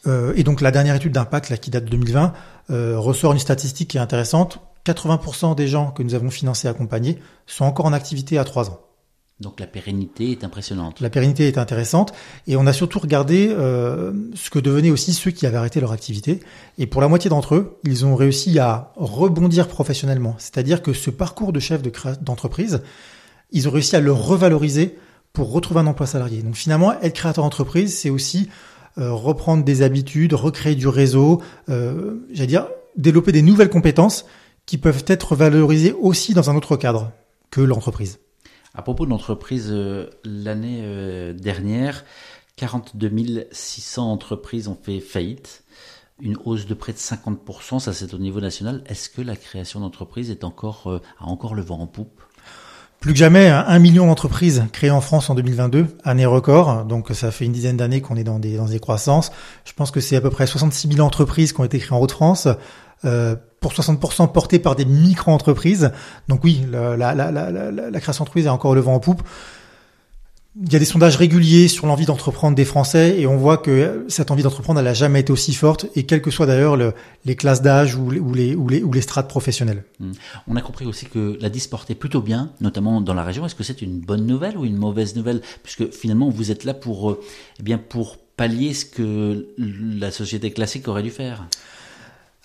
Euh, 0.08 0.34
et 0.36 0.44
donc, 0.44 0.62
la 0.62 0.72
dernière 0.72 0.96
étude 0.96 1.14
d'impact, 1.14 1.58
qui 1.60 1.72
date 1.72 1.86
de 1.86 1.90
2020, 1.90 2.34
euh, 2.70 3.00
ressort 3.00 3.34
une 3.34 3.40
statistique 3.40 3.90
qui 3.90 3.98
est 3.98 4.02
intéressante. 4.02 4.60
80% 4.86 5.56
des 5.56 5.68
gens 5.68 5.92
que 5.92 6.04
nous 6.04 6.16
avons 6.16 6.30
financés 6.30 6.68
et 6.68 6.72
accompagnés 6.72 7.20
sont 7.46 7.66
encore 7.66 7.86
en 7.86 7.94
activité 7.94 8.38
à 8.38 8.44
trois 8.44 8.70
ans. 8.70 8.80
Donc 9.40 9.62
la 9.62 9.68
pérennité 9.68 10.32
est 10.32 10.44
impressionnante. 10.44 11.00
La 11.00 11.10
pérennité 11.10 11.48
est 11.48 11.58
intéressante 11.58 12.12
et 12.46 12.58
on 12.58 12.68
a 12.68 12.74
surtout 12.74 13.00
regardé 13.00 13.48
euh, 13.50 14.12
ce 14.36 14.50
que 14.50 14.60
devenaient 14.60 14.92
aussi 14.92 15.14
ceux 15.14 15.32
qui 15.32 15.46
avaient 15.46 15.58
arrêté 15.58 15.80
leur 15.80 15.94
activité. 15.94 16.42
Et 16.78 16.88
pour 16.88 17.00
la 17.00 17.08
moitié 17.08 17.30
d'entre 17.30 17.56
eux, 17.56 17.80
ils 17.86 18.06
ont 18.06 18.16
réussi 18.16 18.60
à 18.60 18.92
rebondir 18.98 19.70
professionnellement. 19.70 20.36
C'est-à-dire 20.40 20.82
que 20.82 20.92
ce 20.92 21.10
parcours 21.10 21.54
de 21.54 21.60
chef 21.62 21.82
d'entreprise, 22.22 22.82
ils 23.52 23.70
ont 23.70 23.72
réussi 23.72 23.96
à 23.96 24.02
le 24.02 24.12
revaloriser 24.12 24.98
pour 25.32 25.54
retrouver 25.54 25.80
un 25.80 25.88
emploi 25.88 26.06
salarié. 26.06 26.42
Donc 26.42 26.56
finalement, 26.56 27.00
être 27.02 27.14
créateur 27.14 27.46
d'entreprise, 27.46 27.98
c'est 27.98 28.10
aussi 28.10 28.50
euh, 28.98 29.14
reprendre 29.14 29.64
des 29.64 29.84
habitudes, 29.84 30.34
recréer 30.34 30.76
du 30.76 30.88
réseau, 30.90 31.42
euh, 31.70 32.16
j'allais 32.34 32.48
dire 32.48 32.68
développer 32.98 33.32
des 33.32 33.42
nouvelles 33.42 33.70
compétences 33.70 34.26
qui 34.66 34.78
peuvent 34.78 35.06
être 35.08 35.36
valorisées 35.36 35.94
aussi 35.94 36.34
dans 36.34 36.50
un 36.50 36.56
autre 36.56 36.76
cadre 36.76 37.14
que 37.52 37.62
l'entreprise. 37.62 38.20
À 38.76 38.82
propos 38.82 39.06
de 39.06 39.10
l'entreprise, 39.10 39.70
euh, 39.72 40.10
l'année 40.24 40.82
euh, 40.84 41.34
dernière, 41.34 42.06
42 42.56 43.48
600 43.52 44.12
entreprises 44.12 44.68
ont 44.68 44.78
fait 44.82 45.00
faillite, 45.00 45.64
une 46.22 46.38
hausse 46.46 46.68
de 46.68 46.74
près 46.74 46.94
de 46.94 46.98
50%, 46.98 47.80
ça 47.80 47.94
c'est 47.94 48.14
au 48.14 48.20
niveau 48.20 48.42
national. 48.42 48.84
Est-ce 48.86 49.10
que 49.10 49.22
la 49.22 49.36
création 49.36 49.80
d'entreprises 49.80 50.30
est 50.30 50.44
encore, 50.44 50.84
euh, 50.88 51.02
a 51.20 51.26
encore 51.26 51.56
le 51.56 51.64
vent 51.64 51.80
en 51.80 51.88
poupe? 51.88 52.22
Plus 53.00 53.14
que 53.14 53.20
jamais, 53.20 53.48
un 53.48 53.80
million 53.80 54.08
d'entreprises 54.08 54.66
créées 54.74 54.92
en 54.92 55.00
France 55.00 55.30
en 55.30 55.36
2022, 55.36 55.88
année 56.04 56.26
record. 56.26 56.84
Donc 56.84 57.12
ça 57.14 57.32
fait 57.32 57.46
une 57.46 57.54
dizaine 57.54 57.78
d'années 57.78 58.02
qu'on 58.02 58.18
est 58.18 58.26
dans 58.26 58.40
des, 58.40 58.58
dans 58.58 58.66
des 58.66 58.82
croissances. 58.82 59.32
Je 59.64 59.72
pense 59.72 59.90
que 59.90 60.02
c'est 60.02 60.18
à 60.18 60.22
peu 60.22 60.30
près 60.30 60.46
66 60.46 60.96
000 60.96 61.00
entreprises 61.00 61.54
qui 61.54 61.62
ont 61.62 61.64
été 61.64 61.80
créées 61.80 61.98
en 61.98 62.02
Haute-France. 62.02 62.50
Pour 63.60 63.74
60% 63.74 64.32
portées 64.32 64.60
par 64.60 64.76
des 64.76 64.86
micro-entreprises. 64.86 65.92
Donc 66.28 66.44
oui, 66.44 66.62
la, 66.72 66.96
la, 66.96 67.14
la, 67.16 67.32
la, 67.32 68.00
création 68.00 68.24
d'entreprise 68.24 68.46
est 68.46 68.50
encore 68.50 68.76
le 68.76 68.82
vent 68.82 68.96
en 68.96 69.00
poupe. 69.00 69.22
il 70.62 70.72
y 70.72 70.76
a 70.76 70.80
des 70.80 70.86
sondages 70.86 71.18
réguliers 71.18 71.68
sur 71.68 71.86
l'envie 71.86 72.06
d'entreprendre 72.06 72.56
des 72.56 72.64
Français 72.66 73.20
et 73.20 73.28
on 73.28 73.38
voit 73.38 73.58
que 73.58 74.06
cette 74.08 74.32
envie 74.32 74.44
d'entreprendre, 74.44 74.80
elle 74.80 74.86
n'a 74.86 74.94
jamais 74.94 75.20
été 75.20 75.34
aussi 75.34 75.54
forte 75.54 75.88
et 75.96 76.06
quelles 76.06 76.22
que 76.22 76.32
soient 76.32 76.46
d'ailleurs 76.46 76.78
le, 76.78 76.94
les 77.26 77.36
classes 77.36 77.62
d'âge 77.62 77.96
ou, 77.96 78.10
les, 78.10 78.20
ou, 78.20 78.34
les, 78.34 78.56
ou, 78.84 78.94
les, 78.94 79.02
strates 79.02 79.28
professionnelles. 79.28 79.84
Mmh. 80.00 80.12
On 80.48 80.56
a 80.56 80.62
compris 80.62 80.86
aussi 80.86 81.06
que 81.06 81.38
la 81.42 81.50
DIS 81.50 81.68
portait 81.70 81.96
plutôt 81.96 82.22
bien, 82.22 82.52
notamment 82.62 83.02
dans 83.02 83.14
la 83.14 83.24
région. 83.24 83.46
Est-ce 83.46 83.56
que 83.56 83.64
c'est 83.64 83.82
une 83.82 84.00
bonne 84.00 84.26
nouvelle 84.26 84.58
ou 84.58 84.64
une 84.64 84.78
mauvaise 84.78 85.16
nouvelle? 85.16 85.42
Puisque 85.64 85.92
finalement, 85.92 86.30
vous 86.30 86.52
êtes 86.52 86.64
là 86.64 86.74
pour, 86.74 87.12
euh, 87.12 87.22
eh 87.60 87.64
bien, 87.64 87.78
pour 87.78 88.18
pallier 88.38 88.74
ce 88.74 88.86
que 88.86 89.48
la 89.58 90.12
société 90.12 90.52
classique 90.52 90.88
aurait 90.88 91.04
dû 91.04 91.12
faire. 91.12 91.46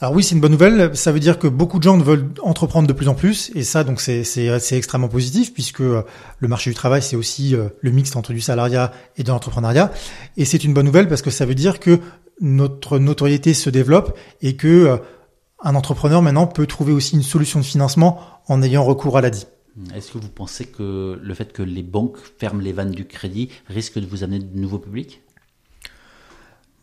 Alors 0.05 0.15
oui, 0.15 0.23
c'est 0.23 0.35
une 0.35 0.43
bonne 0.43 0.53
nouvelle. 0.53 0.95
Ça 0.95 1.13
veut 1.13 1.19
dire 1.19 1.39
que 1.39 1.47
beaucoup 1.49 1.79
de 1.79 1.85
gens 1.85 1.97
veulent 1.97 2.29
entreprendre 2.43 2.87
de 2.87 2.93
plus 2.93 3.09
en 3.09 3.15
plus, 3.15 3.51
et 3.55 3.63
ça, 3.63 3.85
donc 3.85 4.03
c'est 4.03 4.73
extrêmement 4.73 5.09
positif 5.09 5.55
puisque 5.55 5.81
euh, 5.81 6.03
le 6.41 6.47
marché 6.47 6.69
du 6.69 6.77
travail 6.77 7.01
c'est 7.01 7.17
aussi 7.17 7.57
euh, 7.57 7.71
le 7.81 7.91
mix 7.91 8.15
entre 8.15 8.35
du 8.35 8.43
salariat 8.43 8.93
et 9.17 9.23
de 9.23 9.29
l'entrepreneuriat. 9.29 9.91
Et 10.37 10.45
c'est 10.45 10.63
une 10.63 10.75
bonne 10.75 10.85
nouvelle 10.85 11.09
parce 11.09 11.23
que 11.23 11.31
ça 11.31 11.47
veut 11.47 11.55
dire 11.55 11.81
que 11.81 12.01
notre 12.39 12.99
notoriété 12.99 13.55
se 13.55 13.71
développe 13.71 14.15
et 14.43 14.57
que 14.57 14.69
euh, 14.69 14.97
un 15.63 15.75
entrepreneur 15.75 16.21
maintenant 16.21 16.47
peut 16.47 16.67
trouver 16.67 16.93
aussi 16.93 17.17
une 17.17 17.23
solution 17.23 17.59
de 17.59 17.65
financement 17.65 18.21
en 18.47 18.61
ayant 18.61 18.85
recours 18.85 19.17
à 19.17 19.23
l'ADI. 19.23 19.47
Est-ce 19.97 20.13
que 20.13 20.19
vous 20.19 20.29
pensez 20.29 20.67
que 20.67 21.19
le 21.19 21.35
fait 21.35 21.51
que 21.51 21.63
les 21.63 21.83
banques 21.83 22.19
ferment 22.39 22.61
les 22.61 22.75
vannes 22.75 22.91
du 22.91 23.07
crédit 23.07 23.49
risque 23.69 23.99
de 23.99 24.05
vous 24.05 24.23
amener 24.23 24.41
de 24.41 24.61
nouveaux 24.61 24.79
publics? 24.79 25.23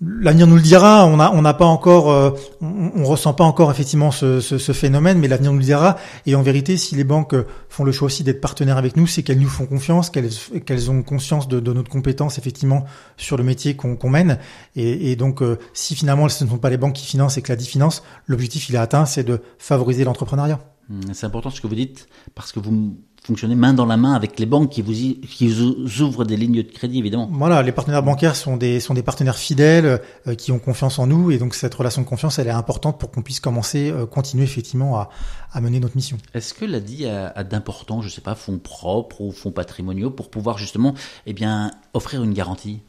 L'avenir 0.03 0.47
nous 0.47 0.55
le 0.55 0.61
dira. 0.61 1.05
On 1.05 1.17
n'a 1.17 1.31
on 1.31 1.43
n'a 1.43 1.53
pas 1.53 1.65
encore, 1.65 2.09
euh, 2.09 2.31
on, 2.59 2.91
on, 2.95 3.03
ressent 3.03 3.33
pas 3.35 3.43
encore 3.43 3.69
effectivement 3.69 4.09
ce, 4.09 4.39
ce, 4.39 4.57
ce 4.57 4.71
phénomène, 4.71 5.19
mais 5.19 5.27
l'avenir 5.27 5.51
nous 5.51 5.59
le 5.59 5.63
dira. 5.63 5.95
Et 6.25 6.33
en 6.33 6.41
vérité, 6.41 6.75
si 6.75 6.95
les 6.95 7.03
banques 7.03 7.35
font 7.69 7.83
le 7.83 7.91
choix 7.91 8.07
aussi 8.07 8.23
d'être 8.23 8.41
partenaires 8.41 8.77
avec 8.77 8.97
nous, 8.97 9.05
c'est 9.05 9.21
qu'elles 9.21 9.39
nous 9.39 9.47
font 9.47 9.67
confiance, 9.67 10.09
qu'elles 10.09 10.31
qu'elles 10.65 10.89
ont 10.89 11.03
conscience 11.03 11.47
de, 11.47 11.59
de, 11.59 11.71
notre 11.71 11.91
compétence 11.91 12.39
effectivement 12.39 12.83
sur 13.15 13.37
le 13.37 13.43
métier 13.43 13.75
qu'on 13.75 13.95
qu 13.95 14.07
mène. 14.07 14.39
Et, 14.75 15.11
et 15.11 15.15
donc, 15.15 15.43
euh, 15.43 15.59
si 15.73 15.95
finalement 15.95 16.27
ce 16.29 16.43
ne 16.45 16.49
sont 16.49 16.57
pas 16.57 16.71
les 16.71 16.77
banques 16.77 16.93
qui 16.93 17.05
financent 17.05 17.37
et 17.37 17.43
que 17.43 17.51
la 17.51 17.55
DI 17.55 17.67
finance, 17.67 18.01
l'objectif 18.25 18.69
il 18.69 18.75
est 18.75 18.79
atteint, 18.79 19.05
c'est 19.05 19.23
de 19.23 19.39
favoriser 19.59 20.03
l'entrepreneuriat. 20.03 20.59
Mmh, 20.91 21.13
c'est 21.13 21.25
important 21.25 21.49
ce 21.49 21.61
que 21.61 21.67
vous 21.67 21.75
dites 21.75 22.07
parce 22.35 22.51
que 22.51 22.59
vous 22.59 22.97
fonctionner 23.23 23.55
main 23.55 23.73
dans 23.73 23.85
la 23.85 23.97
main 23.97 24.13
avec 24.13 24.39
les 24.39 24.47
banques 24.47 24.71
qui 24.71 24.81
vous, 24.81 24.99
y, 24.99 25.21
qui 25.21 25.47
vous 25.47 26.01
ouvrent 26.01 26.25
des 26.25 26.35
lignes 26.35 26.63
de 26.63 26.69
crédit, 26.69 26.97
évidemment. 26.97 27.29
Voilà, 27.31 27.61
les 27.61 27.71
partenaires 27.71 28.01
bancaires 28.03 28.35
sont 28.35 28.57
des, 28.57 28.79
sont 28.79 28.95
des 28.95 29.03
partenaires 29.03 29.37
fidèles 29.37 30.01
euh, 30.27 30.35
qui 30.35 30.51
ont 30.51 30.59
confiance 30.59 30.97
en 30.99 31.07
nous 31.07 31.31
et 31.31 31.37
donc 31.37 31.53
cette 31.53 31.73
relation 31.75 32.01
de 32.01 32.07
confiance, 32.07 32.39
elle 32.39 32.47
est 32.47 32.51
importante 32.51 32.99
pour 32.99 33.11
qu'on 33.11 33.21
puisse 33.21 33.39
commencer, 33.39 33.91
euh, 33.91 34.05
continuer 34.05 34.43
effectivement 34.43 34.97
à, 34.97 35.09
à 35.53 35.61
mener 35.61 35.79
notre 35.79 35.95
mission. 35.95 36.17
Est-ce 36.33 36.53
que 36.53 36.65
l'ADI 36.65 37.05
a, 37.05 37.27
a 37.27 37.43
d'importants, 37.43 38.01
je 38.01 38.09
sais 38.09 38.21
pas, 38.21 38.35
fonds 38.35 38.59
propres 38.59 39.21
ou 39.21 39.31
fonds 39.31 39.51
patrimoniaux 39.51 40.09
pour 40.09 40.29
pouvoir 40.29 40.57
justement, 40.57 40.95
eh 41.25 41.33
bien, 41.33 41.71
offrir 41.93 42.23
une 42.23 42.33
garantie? 42.33 42.81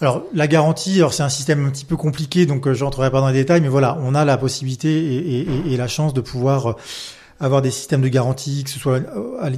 Alors 0.00 0.24
la 0.32 0.46
garantie, 0.46 0.96
alors 0.98 1.14
c'est 1.14 1.22
un 1.22 1.28
système 1.28 1.66
un 1.66 1.70
petit 1.70 1.84
peu 1.84 1.96
compliqué, 1.96 2.46
donc 2.46 2.66
euh, 2.66 2.74
je 2.74 2.84
rentrerai 2.84 3.10
pas 3.10 3.20
dans 3.20 3.28
les 3.28 3.34
détails, 3.34 3.60
mais 3.60 3.68
voilà, 3.68 3.98
on 4.00 4.14
a 4.14 4.24
la 4.24 4.36
possibilité 4.36 5.40
et, 5.70 5.76
la 5.76 5.88
chance 5.88 6.14
de 6.14 6.20
pouvoir 6.20 6.70
euh, 6.70 6.74
avoir 7.40 7.62
des 7.62 7.70
systèmes 7.70 8.00
de 8.02 8.08
garantie, 8.08 8.64
que 8.64 8.70
ce 8.70 8.78
soit 8.78 9.00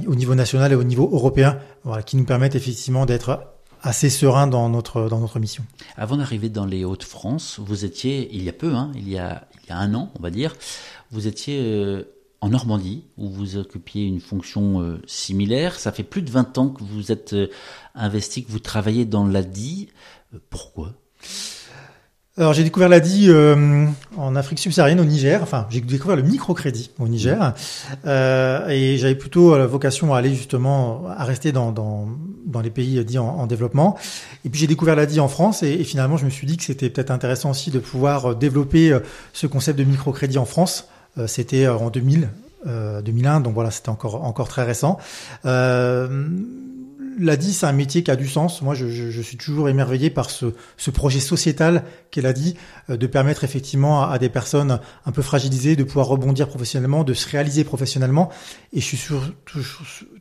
au 0.07 0.15
niveau 0.15 0.35
national 0.35 0.71
et 0.71 0.75
au 0.75 0.83
niveau 0.83 1.09
européen, 1.11 1.57
voilà, 1.83 2.03
qui 2.03 2.17
nous 2.17 2.25
permettent 2.25 2.55
effectivement 2.55 3.05
d'être 3.05 3.41
assez 3.83 4.09
serein 4.09 4.47
dans 4.47 4.69
notre 4.69 5.07
dans 5.09 5.19
notre 5.19 5.39
mission. 5.39 5.63
Avant 5.95 6.17
d'arriver 6.17 6.49
dans 6.49 6.65
les 6.65 6.83
Hauts-de-France, 6.83 7.59
vous 7.63 7.85
étiez 7.85 8.29
il 8.33 8.43
y 8.43 8.49
a 8.49 8.53
peu, 8.53 8.73
hein, 8.73 8.91
il 8.95 9.07
y 9.09 9.17
a 9.17 9.47
il 9.63 9.69
y 9.69 9.73
a 9.73 9.77
un 9.77 9.93
an, 9.93 10.11
on 10.17 10.23
va 10.23 10.29
dire, 10.29 10.55
vous 11.11 11.27
étiez 11.27 11.59
euh, 11.61 12.03
en 12.41 12.49
Normandie 12.49 13.03
où 13.17 13.29
vous 13.29 13.57
occupiez 13.57 14.05
une 14.05 14.19
fonction 14.19 14.81
euh, 14.81 15.01
similaire. 15.07 15.79
Ça 15.79 15.91
fait 15.91 16.03
plus 16.03 16.21
de 16.21 16.29
20 16.29 16.57
ans 16.57 16.69
que 16.69 16.83
vous 16.83 17.11
êtes 17.11 17.33
euh, 17.33 17.47
investi, 17.95 18.43
que 18.43 18.51
vous 18.51 18.59
travaillez 18.59 19.05
dans 19.05 19.25
l'ADI. 19.25 19.89
pourquoi? 20.49 20.93
Alors 22.39 22.53
j'ai 22.53 22.63
découvert 22.63 22.87
l'ADI 22.87 23.29
euh, 23.29 23.87
en 24.15 24.35
Afrique 24.35 24.59
subsaharienne, 24.59 24.99
au 24.99 25.05
Niger. 25.05 25.41
Enfin, 25.41 25.65
j'ai 25.71 25.81
découvert 25.81 26.15
le 26.15 26.21
microcrédit 26.21 26.91
au 26.99 27.07
Niger, 27.07 27.55
euh, 28.05 28.67
et 28.69 28.97
j'avais 28.97 29.15
plutôt 29.15 29.57
la 29.57 29.65
vocation 29.65 30.13
à 30.13 30.19
aller 30.19 30.35
justement 30.35 31.07
à 31.17 31.23
rester 31.23 31.51
dans 31.51 31.71
dans, 31.71 32.07
dans 32.45 32.61
les 32.61 32.69
pays 32.69 33.03
dits 33.03 33.17
en, 33.17 33.25
en 33.25 33.47
développement. 33.47 33.97
Et 34.45 34.49
puis 34.49 34.59
j'ai 34.59 34.67
découvert 34.67 34.95
l'ADI 34.95 35.19
en 35.19 35.27
France, 35.27 35.63
et, 35.63 35.83
finalement 35.83 36.17
je 36.17 36.25
me 36.25 36.29
suis 36.29 36.45
dit 36.45 36.57
que 36.57 36.63
c'était 36.63 36.91
peut-être 36.91 37.09
intéressant 37.09 37.49
aussi 37.49 37.71
de 37.71 37.79
pouvoir 37.79 38.35
développer 38.35 38.95
ce 39.33 39.47
concept 39.47 39.79
de 39.79 39.83
microcrédit 39.83 40.37
en 40.37 40.45
France. 40.45 40.89
Euh, 41.17 41.27
c'était 41.27 41.67
en 41.67 41.89
2000, 41.89 42.29
2001, 42.65 43.39
donc 43.39 43.53
voilà, 43.53 43.71
c'était 43.71 43.89
encore 43.89 44.23
encore 44.25 44.47
très 44.49 44.63
récent. 44.63 44.97
Euh, 45.45 46.27
l'ADI, 47.19 47.53
c'est 47.53 47.65
un 47.65 47.73
métier 47.73 48.03
qui 48.03 48.11
a 48.11 48.15
du 48.15 48.27
sens. 48.27 48.61
Moi, 48.61 48.75
je, 48.75 49.21
suis 49.21 49.37
toujours 49.37 49.69
émerveillé 49.69 50.09
par 50.09 50.29
ce, 50.29 50.53
ce 50.77 50.91
projet 50.91 51.19
sociétal 51.19 51.83
qu'elle 52.11 52.25
a 52.25 52.33
dit, 52.33 52.55
euh, 52.89 52.97
de 52.97 53.07
permettre 53.07 53.43
effectivement 53.43 54.03
à, 54.03 54.17
des 54.19 54.29
personnes 54.29 54.79
un 55.05 55.11
peu 55.11 55.21
fragilisées 55.21 55.75
de 55.75 55.83
pouvoir 55.83 56.07
rebondir 56.07 56.47
professionnellement, 56.47 57.03
de 57.03 57.13
se 57.13 57.27
réaliser 57.29 57.63
professionnellement. 57.63 58.29
Et 58.73 58.79
je 58.79 58.85
suis 58.85 58.97
surtout 58.97 59.59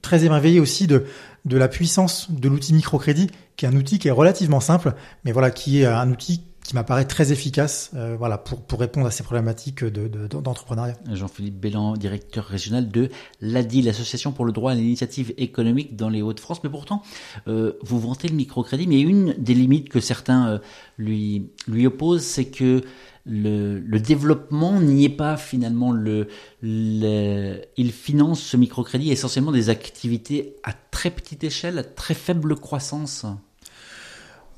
très 0.03 0.25
émerveillé 0.25 0.61
aussi 0.61 0.87
de, 0.87 1.05
de 1.45 1.57
la 1.57 1.69
puissance 1.69 2.31
de 2.31 2.49
l'outil 2.49 2.75
microcrédit, 2.75 3.31
qui 3.57 3.67
est 3.67 3.69
un 3.69 3.77
outil 3.77 3.99
qui 3.99 4.09
est 4.09 4.13
relativement 4.13 4.61
simple, 4.61 4.95
mais 5.25 5.33
voilà, 5.33 5.51
qui 5.51 5.83
est 5.83 5.87
un 5.87 6.11
outil 6.11 6.43
qui 6.67 6.75
m'apparaît 6.75 7.05
très 7.05 7.33
efficace 7.33 7.91
euh, 7.95 8.17
voilà, 8.19 8.39
pour, 8.39 8.61
pour 8.63 8.81
répondre 8.81 9.07
à 9.07 9.11
ces 9.11 9.23
problématiques 9.23 9.85
d'entrepreneuriat. 9.85 10.97
De, 11.05 11.11
de, 11.11 11.17
Jean-Philippe 11.17 11.59
Bélan, 11.61 11.97
directeur 11.97 12.45
régional 12.45 12.89
de 12.89 13.09
l'ADI, 13.41 13.83
l'Association 13.83 14.33
pour 14.33 14.45
le 14.45 14.53
droit 14.53 14.73
à 14.73 14.75
l'initiative 14.75 15.33
économique 15.37 15.97
dans 15.97 16.09
les 16.09 16.23
Hauts-de-France. 16.23 16.63
Mais 16.65 16.71
pourtant, 16.71 17.03
euh, 17.49 17.75
vous 17.83 18.01
vantez 18.01 18.29
le 18.29 18.35
microcrédit, 18.35 18.87
mais 18.87 19.01
une 19.01 19.35
des 19.39 19.55
limites 19.55 19.89
que 19.89 20.01
certains 20.01 20.49
euh, 20.49 20.59
lui, 20.99 21.51
lui 21.69 21.87
opposent, 21.87 22.25
c'est 22.25 22.47
que 22.47 22.83
le, 23.25 23.81
le, 23.81 24.01
développement 24.01 24.81
n'y 24.81 25.05
est 25.05 25.09
pas 25.09 25.37
finalement. 25.37 25.93
Le, 25.93 26.29
le, 26.63 27.61
il 27.77 27.93
finance 27.93 28.41
ce 28.41 28.57
microcrédit 28.57 29.11
essentiellement 29.11 29.53
des 29.53 29.69
activités 29.69 30.57
à 30.63 30.73
très 30.73 31.11
petite 31.11 31.43
échelle, 31.43 31.79
à 31.79 31.85
très 31.85 32.15
faible 32.15 32.57
croissance. 32.57 33.27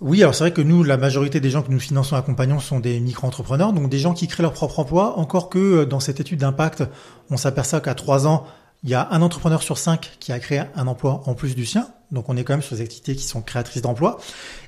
Oui, 0.01 0.23
alors 0.23 0.33
c'est 0.35 0.45
vrai 0.45 0.53
que 0.53 0.61
nous, 0.61 0.85
la 0.85 0.97
majorité 0.97 1.41
des 1.41 1.51
gens 1.51 1.63
que 1.63 1.73
nous 1.73 1.81
finançons 1.81 2.15
accompagnons 2.15 2.61
sont 2.61 2.79
des 2.79 3.01
micro-entrepreneurs, 3.01 3.73
donc 3.73 3.91
des 3.91 3.99
gens 3.99 4.15
qui 4.15 4.29
créent 4.29 4.45
leur 4.45 4.53
propre 4.53 4.79
emploi, 4.79 5.19
encore 5.19 5.49
que 5.49 5.59
euh, 5.59 5.87
dans 5.87 5.99
cette 5.99 6.21
étude 6.21 6.39
d'impact, 6.39 6.85
on 7.31 7.37
s'aperçoit 7.37 7.81
qu'à 7.81 7.95
trois 7.95 8.29
ans, 8.29 8.47
il 8.85 8.91
y 8.91 8.95
a 8.95 9.09
un 9.11 9.23
entrepreneur 9.23 9.61
sur 9.61 9.77
cinq 9.77 10.13
qui 10.21 10.31
a 10.31 10.39
créé 10.39 10.63
un 10.77 10.87
emploi 10.87 11.23
en 11.27 11.35
plus 11.35 11.57
du 11.57 11.67
sien. 11.67 11.89
Donc 12.13 12.29
on 12.29 12.37
est 12.37 12.45
quand 12.45 12.53
même 12.53 12.63
sur 12.63 12.77
des 12.77 12.83
activités 12.83 13.17
qui 13.17 13.25
sont 13.25 13.43
créatrices 13.43 13.83
d'emplois. 13.83 14.19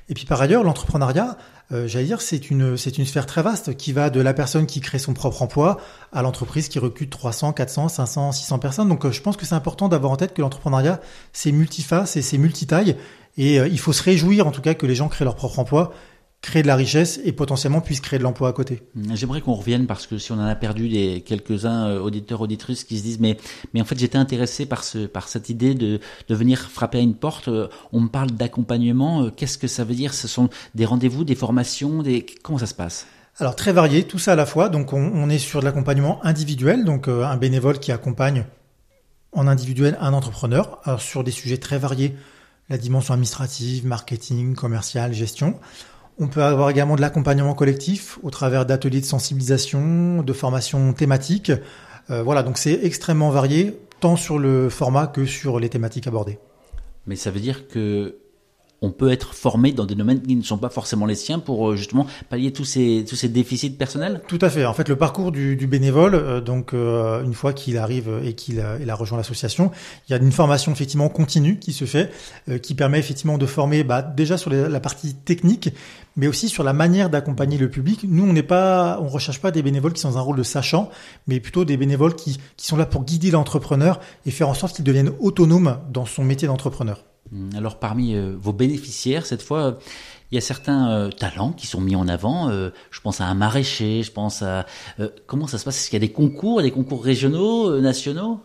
Et 0.09 0.13
puis 0.13 0.25
par 0.25 0.41
ailleurs, 0.41 0.63
l'entrepreneuriat, 0.63 1.37
euh, 1.71 1.87
j'allais 1.87 2.05
dire, 2.05 2.21
c'est 2.21 2.51
une, 2.51 2.75
c'est 2.75 2.97
une 2.97 3.05
sphère 3.05 3.25
très 3.25 3.41
vaste 3.41 3.77
qui 3.77 3.93
va 3.93 4.09
de 4.09 4.19
la 4.19 4.33
personne 4.33 4.65
qui 4.65 4.81
crée 4.81 4.99
son 4.99 5.13
propre 5.13 5.41
emploi 5.41 5.77
à 6.11 6.21
l'entreprise 6.21 6.67
qui 6.67 6.77
recrute 6.77 7.09
300, 7.09 7.53
400, 7.53 7.87
500, 7.87 8.33
600 8.33 8.59
personnes. 8.59 8.89
Donc 8.89 9.05
euh, 9.05 9.11
je 9.11 9.21
pense 9.21 9.37
que 9.37 9.45
c'est 9.45 9.55
important 9.55 9.87
d'avoir 9.87 10.11
en 10.11 10.17
tête 10.17 10.33
que 10.33 10.41
l'entrepreneuriat, 10.41 10.99
c'est 11.31 11.53
multiface 11.53 12.17
et 12.17 12.21
c'est 12.21 12.37
multitaille. 12.37 12.97
Et 13.37 13.59
euh, 13.59 13.67
il 13.67 13.79
faut 13.79 13.93
se 13.93 14.03
réjouir 14.03 14.47
en 14.47 14.51
tout 14.51 14.61
cas 14.61 14.73
que 14.73 14.85
les 14.85 14.95
gens 14.95 15.09
créent 15.09 15.25
leur 15.25 15.35
propre 15.35 15.59
emploi 15.59 15.93
créer 16.41 16.63
de 16.63 16.67
la 16.67 16.75
richesse 16.75 17.21
et 17.23 17.33
potentiellement 17.33 17.81
puisse 17.81 17.99
créer 17.99 18.17
de 18.17 18.23
l'emploi 18.23 18.49
à 18.49 18.53
côté. 18.53 18.81
J'aimerais 19.13 19.41
qu'on 19.41 19.53
revienne 19.53 19.85
parce 19.85 20.07
que 20.07 20.17
si 20.17 20.31
on 20.31 20.35
en 20.35 20.45
a 20.45 20.55
perdu 20.55 20.89
des 20.89 21.21
quelques-uns 21.21 21.87
euh, 21.87 21.99
auditeurs 21.99 22.41
auditrices 22.41 22.83
qui 22.83 22.97
se 22.97 23.03
disent 23.03 23.19
mais 23.19 23.37
mais 23.73 23.81
en 23.81 23.85
fait 23.85 23.97
j'étais 23.97 24.17
intéressé 24.17 24.65
par 24.65 24.83
ce 24.83 25.05
par 25.05 25.27
cette 25.27 25.49
idée 25.49 25.75
de 25.75 25.99
de 26.27 26.35
venir 26.35 26.59
frapper 26.59 26.97
à 26.97 27.01
une 27.01 27.13
porte. 27.13 27.47
Euh, 27.47 27.67
on 27.91 28.01
me 28.01 28.09
parle 28.09 28.31
d'accompagnement. 28.31 29.29
Qu'est-ce 29.29 29.59
que 29.59 29.67
ça 29.67 29.83
veut 29.83 29.93
dire? 29.93 30.13
Ce 30.15 30.27
sont 30.27 30.49
des 30.73 30.85
rendez-vous, 30.85 31.23
des 31.23 31.35
formations, 31.35 32.01
des 32.01 32.25
comment 32.41 32.57
ça 32.57 32.65
se 32.65 32.73
passe? 32.73 33.05
Alors 33.39 33.55
très 33.55 33.71
varié, 33.71 34.03
tout 34.03 34.19
ça 34.19 34.33
à 34.33 34.35
la 34.35 34.47
fois. 34.47 34.69
Donc 34.69 34.93
on, 34.93 35.11
on 35.13 35.29
est 35.29 35.37
sur 35.37 35.59
de 35.59 35.65
l'accompagnement 35.65 36.19
individuel, 36.25 36.85
donc 36.85 37.07
euh, 37.07 37.23
un 37.23 37.37
bénévole 37.37 37.79
qui 37.79 37.91
accompagne 37.91 38.45
en 39.33 39.47
individuel 39.47 39.97
un 40.01 40.13
entrepreneur 40.13 40.79
alors, 40.83 41.01
sur 41.01 41.23
des 41.23 41.31
sujets 41.31 41.57
très 41.57 41.77
variés, 41.77 42.15
la 42.71 42.77
dimension 42.77 43.13
administrative, 43.13 43.85
marketing, 43.85 44.55
commercial, 44.55 45.13
gestion. 45.13 45.59
On 46.17 46.27
peut 46.27 46.41
avoir 46.41 46.69
également 46.69 46.95
de 46.95 47.01
l'accompagnement 47.01 47.53
collectif 47.53 48.17
au 48.23 48.29
travers 48.29 48.65
d'ateliers 48.65 49.01
de 49.01 49.05
sensibilisation, 49.05 50.23
de 50.23 50.33
formations 50.33 50.93
thématiques. 50.93 51.51
Euh, 52.09 52.23
voilà, 52.23 52.43
donc 52.43 52.57
c'est 52.57 52.79
extrêmement 52.83 53.29
varié, 53.29 53.77
tant 53.99 54.15
sur 54.15 54.39
le 54.39 54.69
format 54.69 55.07
que 55.07 55.25
sur 55.25 55.59
les 55.59 55.67
thématiques 55.67 56.07
abordées. 56.07 56.39
Mais 57.07 57.17
ça 57.17 57.29
veut 57.29 57.41
dire 57.41 57.67
que 57.67 58.15
on 58.83 58.89
peut 58.89 59.11
être 59.11 59.35
formé 59.35 59.73
dans 59.73 59.85
des 59.85 59.93
domaines 59.93 60.21
qui 60.23 60.35
ne 60.35 60.41
sont 60.41 60.57
pas 60.57 60.69
forcément 60.69 61.05
les 61.05 61.13
siens 61.13 61.37
pour 61.37 61.69
euh, 61.69 61.75
justement 61.75 62.07
pallier 62.29 62.51
tous 62.51 62.65
ces 62.65 63.03
déficits 63.29 63.69
personnels? 63.69 64.21
Tout 64.27 64.39
à 64.41 64.49
fait. 64.49 64.65
En 64.65 64.73
fait, 64.73 64.89
le 64.89 64.95
parcours 64.95 65.31
du, 65.31 65.55
bénévole, 65.67 66.15
euh, 66.15 66.41
donc 66.41 66.73
euh, 66.73 67.23
une 67.23 67.35
fois 67.35 67.53
qu'il 67.53 67.77
arrive 67.77 68.09
et 68.23 68.33
qu'il 68.33 68.59
a, 68.59 68.95
rejoint 68.95 69.19
l'association, 69.19 69.69
il 70.07 70.13
y 70.13 70.15
a 70.15 70.17
une 70.17 70.31
formation 70.31 70.71
effectivement 70.71 71.09
continue 71.09 71.59
qui 71.59 71.73
se 71.73 71.85
fait, 71.85 72.11
qui 72.61 72.73
permet 72.73 72.99
effectivement 72.99 73.37
de 73.37 73.45
former 73.45 73.83
bah, 73.83 74.01
déjà 74.01 74.37
sur 74.37 74.49
la 74.49 74.79
partie 74.79 75.13
technique, 75.13 75.69
mais 76.17 76.27
aussi 76.27 76.49
sur 76.49 76.63
la 76.63 76.73
manière 76.73 77.09
d'accompagner 77.09 77.57
le 77.57 77.69
public. 77.69 78.01
Nous, 78.03 78.23
on 78.23 78.33
n'est 78.33 78.43
pas, 78.43 78.97
recherche 78.97 79.39
pas 79.39 79.51
des 79.51 79.61
bénévoles 79.61 79.93
qui 79.93 80.01
sont 80.01 80.11
dans 80.11 80.17
un 80.17 80.21
rôle 80.21 80.37
de 80.37 80.43
sachant, 80.43 80.89
mais 81.27 81.39
plutôt 81.39 81.65
des 81.65 81.77
bénévoles 81.77 82.15
qui 82.15 82.39
qui 82.57 82.65
sont 82.67 82.77
là 82.77 82.85
pour 82.85 83.05
guider 83.05 83.31
l'entrepreneur 83.31 83.99
et 84.25 84.31
faire 84.31 84.49
en 84.49 84.53
sorte 84.53 84.75
qu'il 84.75 84.85
devienne 84.85 85.11
autonome 85.19 85.77
dans 85.91 86.05
son 86.05 86.23
métier 86.23 86.47
d'entrepreneur. 86.47 87.03
Hum, 87.33 87.49
alors 87.55 87.79
parmi 87.79 88.15
vos 88.35 88.53
bénéficiaires, 88.53 89.25
cette 89.25 89.41
fois, 89.41 89.79
il 90.31 90.35
y 90.35 90.37
a 90.37 90.41
certains 90.41 91.09
talents 91.17 91.51
qui 91.51 91.67
sont 91.67 91.81
mis 91.81 91.95
en 91.95 92.07
avant. 92.07 92.49
je 92.49 93.01
pense 93.01 93.21
à 93.21 93.25
un 93.25 93.33
maraîcher, 93.33 94.03
je 94.03 94.11
pense 94.11 94.41
à... 94.41 94.65
comment 95.27 95.47
ça 95.47 95.57
se 95.57 95.65
passe? 95.65 95.77
Est-ce 95.77 95.89
qu'il 95.89 96.01
y 96.01 96.03
a 96.03 96.07
des 96.07 96.13
concours, 96.13 96.61
des 96.61 96.71
concours 96.71 97.03
régionaux, 97.03 97.79
nationaux? 97.79 98.39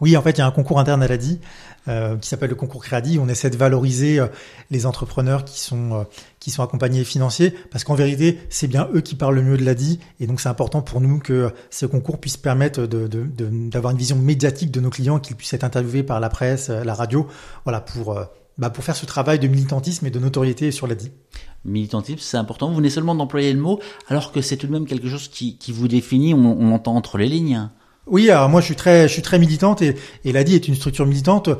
Oui, 0.00 0.16
en 0.16 0.22
fait, 0.22 0.32
il 0.32 0.38
y 0.38 0.40
a 0.42 0.46
un 0.46 0.50
concours 0.50 0.78
interne 0.78 1.02
à 1.02 1.08
l'ADI 1.08 1.40
euh, 1.88 2.16
qui 2.16 2.28
s'appelle 2.28 2.50
le 2.50 2.54
concours 2.54 2.84
Crédit. 2.84 3.18
On 3.18 3.28
essaie 3.28 3.50
de 3.50 3.56
valoriser 3.56 4.20
euh, 4.20 4.26
les 4.70 4.86
entrepreneurs 4.86 5.44
qui 5.44 5.60
sont 5.60 5.94
euh, 5.94 6.04
qui 6.38 6.50
sont 6.50 6.62
accompagnés 6.62 7.04
financiers, 7.04 7.54
parce 7.70 7.84
qu'en 7.84 7.94
vérité, 7.94 8.38
c'est 8.48 8.68
bien 8.68 8.88
eux 8.94 9.00
qui 9.00 9.14
parlent 9.14 9.34
le 9.34 9.42
mieux 9.42 9.56
de 9.56 9.64
l'ADI, 9.64 9.98
et 10.20 10.26
donc 10.26 10.40
c'est 10.40 10.48
important 10.48 10.82
pour 10.82 11.00
nous 11.00 11.18
que 11.18 11.52
ce 11.70 11.84
concours 11.86 12.20
puisse 12.20 12.36
permettre 12.36 12.86
d'avoir 12.86 13.08
de, 13.08 13.68
de, 13.68 13.92
une 13.92 13.96
vision 13.96 14.16
médiatique 14.16 14.70
de 14.70 14.80
nos 14.80 14.90
clients, 14.90 15.18
qu'ils 15.18 15.36
puissent 15.36 15.54
être 15.54 15.64
interviewés 15.64 16.04
par 16.04 16.20
la 16.20 16.28
presse, 16.28 16.68
la 16.68 16.94
radio, 16.94 17.26
voilà, 17.64 17.80
pour 17.80 18.16
bah 18.58 18.70
pour 18.70 18.82
faire 18.84 18.96
ce 18.96 19.06
travail 19.06 19.38
de 19.38 19.46
militantisme 19.46 20.06
et 20.06 20.10
de 20.10 20.18
notoriété 20.18 20.70
sur 20.72 20.86
l'ADI. 20.86 21.12
Militantisme, 21.64 22.18
c'est 22.20 22.36
important. 22.36 22.68
Vous 22.68 22.76
venez 22.76 22.90
seulement 22.90 23.14
d'employer 23.14 23.52
le 23.52 23.60
mot, 23.60 23.80
alors 24.08 24.32
que 24.32 24.40
c'est 24.40 24.56
tout 24.56 24.66
de 24.66 24.72
même 24.72 24.86
quelque 24.86 25.08
chose 25.08 25.28
qui, 25.28 25.58
qui 25.58 25.72
vous 25.72 25.88
définit. 25.88 26.34
On, 26.34 26.38
on 26.38 26.72
entend 26.72 26.94
entre 26.96 27.18
les 27.18 27.26
lignes. 27.26 27.68
Oui, 28.10 28.30
alors 28.30 28.48
moi 28.48 28.60
je 28.60 28.66
suis 28.66 28.76
très, 28.76 29.06
je 29.06 29.12
suis 29.12 29.22
très 29.22 29.38
militante 29.38 29.82
et, 29.82 29.96
et 30.24 30.32
l'ADI 30.32 30.54
est 30.54 30.68
une 30.68 30.74
structure 30.74 31.06
militante. 31.06 31.50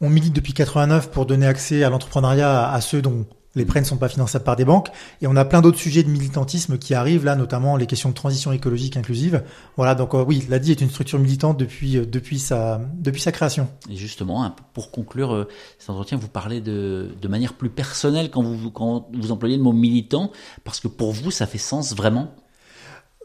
On 0.00 0.10
milite 0.10 0.34
depuis 0.34 0.52
89 0.52 1.10
pour 1.10 1.24
donner 1.24 1.46
accès 1.46 1.84
à 1.84 1.90
l'entrepreneuriat 1.90 2.68
à, 2.70 2.80
ceux 2.80 3.00
dont 3.00 3.26
les 3.54 3.64
prêts 3.64 3.80
ne 3.80 3.86
sont 3.86 3.96
pas 3.96 4.08
finançables 4.08 4.44
par 4.44 4.56
des 4.56 4.64
banques. 4.64 4.88
Et 5.22 5.28
on 5.28 5.36
a 5.36 5.44
plein 5.44 5.62
d'autres 5.62 5.78
sujets 5.78 6.02
de 6.02 6.08
militantisme 6.08 6.78
qui 6.78 6.94
arrivent 6.94 7.24
là, 7.24 7.36
notamment 7.36 7.76
les 7.76 7.86
questions 7.86 8.08
de 8.08 8.14
transition 8.14 8.50
écologique 8.50 8.96
inclusive. 8.96 9.44
Voilà, 9.76 9.94
donc 9.94 10.14
euh, 10.14 10.24
oui, 10.26 10.44
l'ADI 10.48 10.72
est 10.72 10.80
une 10.80 10.90
structure 10.90 11.20
militante 11.20 11.56
depuis, 11.56 11.96
euh, 11.96 12.04
depuis, 12.04 12.40
sa, 12.40 12.80
depuis 12.94 13.20
sa 13.20 13.30
création. 13.30 13.68
Et 13.88 13.94
justement, 13.94 14.52
pour 14.72 14.90
conclure 14.90 15.32
euh, 15.32 15.48
cet 15.78 15.90
entretien, 15.90 16.18
vous 16.18 16.28
parlez 16.28 16.60
de, 16.60 17.14
de 17.22 17.28
manière 17.28 17.52
plus 17.52 17.70
personnelle 17.70 18.30
quand 18.30 18.42
vous, 18.42 18.72
quand 18.72 19.08
vous 19.14 19.30
employez 19.30 19.56
le 19.56 19.62
mot 19.62 19.72
militant, 19.72 20.32
parce 20.64 20.80
que 20.80 20.88
pour 20.88 21.12
vous, 21.12 21.30
ça 21.30 21.46
fait 21.46 21.58
sens 21.58 21.94
vraiment? 21.94 22.34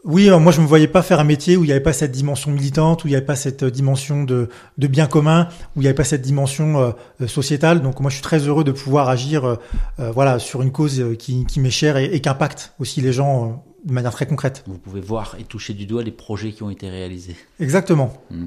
Oui, 0.04 0.30
euh, 0.30 0.38
moi 0.38 0.52
je 0.52 0.60
me 0.60 0.66
voyais 0.66 0.88
pas 0.88 1.02
faire 1.02 1.20
un 1.20 1.24
métier 1.24 1.56
où 1.56 1.64
il 1.64 1.66
n'y 1.66 1.72
avait 1.72 1.82
pas 1.82 1.92
cette 1.92 2.12
dimension 2.12 2.50
militante, 2.50 3.04
où 3.04 3.08
il 3.08 3.10
n'y 3.10 3.16
avait 3.16 3.24
pas 3.24 3.36
cette 3.36 3.64
euh, 3.64 3.70
dimension 3.70 4.24
de, 4.24 4.48
de 4.78 4.86
bien 4.86 5.06
commun, 5.06 5.48
où 5.76 5.80
il 5.80 5.82
n'y 5.82 5.86
avait 5.86 5.94
pas 5.94 6.04
cette 6.04 6.22
dimension 6.22 6.94
euh, 7.20 7.26
sociétale. 7.26 7.82
Donc 7.82 8.00
moi 8.00 8.10
je 8.10 8.16
suis 8.16 8.22
très 8.22 8.38
heureux 8.38 8.64
de 8.64 8.72
pouvoir 8.72 9.08
agir, 9.08 9.58
voilà, 9.98 10.38
sur 10.38 10.62
une 10.62 10.72
cause 10.72 11.04
qui, 11.18 11.44
qui 11.44 11.60
m'est 11.60 11.70
chère 11.70 11.96
et, 11.96 12.06
et 12.06 12.20
qui 12.20 12.28
impacte 12.28 12.72
aussi 12.78 13.00
les 13.00 13.12
gens 13.12 13.64
de 13.84 13.92
manière 13.92 14.12
très 14.12 14.26
concrète. 14.26 14.62
Vous 14.66 14.78
pouvez 14.78 15.00
voir 15.00 15.36
et 15.38 15.44
toucher 15.44 15.74
du 15.74 15.86
doigt 15.86 16.02
les 16.02 16.10
projets 16.10 16.52
qui 16.52 16.62
ont 16.62 16.70
été 16.70 16.88
réalisés. 16.88 17.36
Exactement. 17.60 18.12
Hmm. 18.30 18.46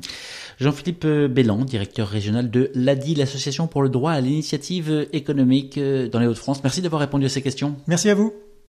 Jean-Philippe 0.60 1.06
Bellan, 1.06 1.66
directeur 1.66 2.08
régional 2.08 2.50
de 2.52 2.72
l'ADI, 2.76 3.16
l'Association 3.16 3.68
pour 3.68 3.82
le 3.82 3.90
droit 3.90 4.12
à 4.12 4.22
l'initiative 4.22 5.08
économique 5.12 5.80
dans 5.80 6.20
les 6.20 6.28
Hauts-de-France. 6.28 6.64
Merci 6.64 6.82
d'avoir 6.82 7.02
répondu 7.02 7.26
à 7.26 7.30
ces 7.30 7.42
questions. 7.42 7.76
Merci 7.88 8.10
à 8.10 8.16
vous. 8.16 8.34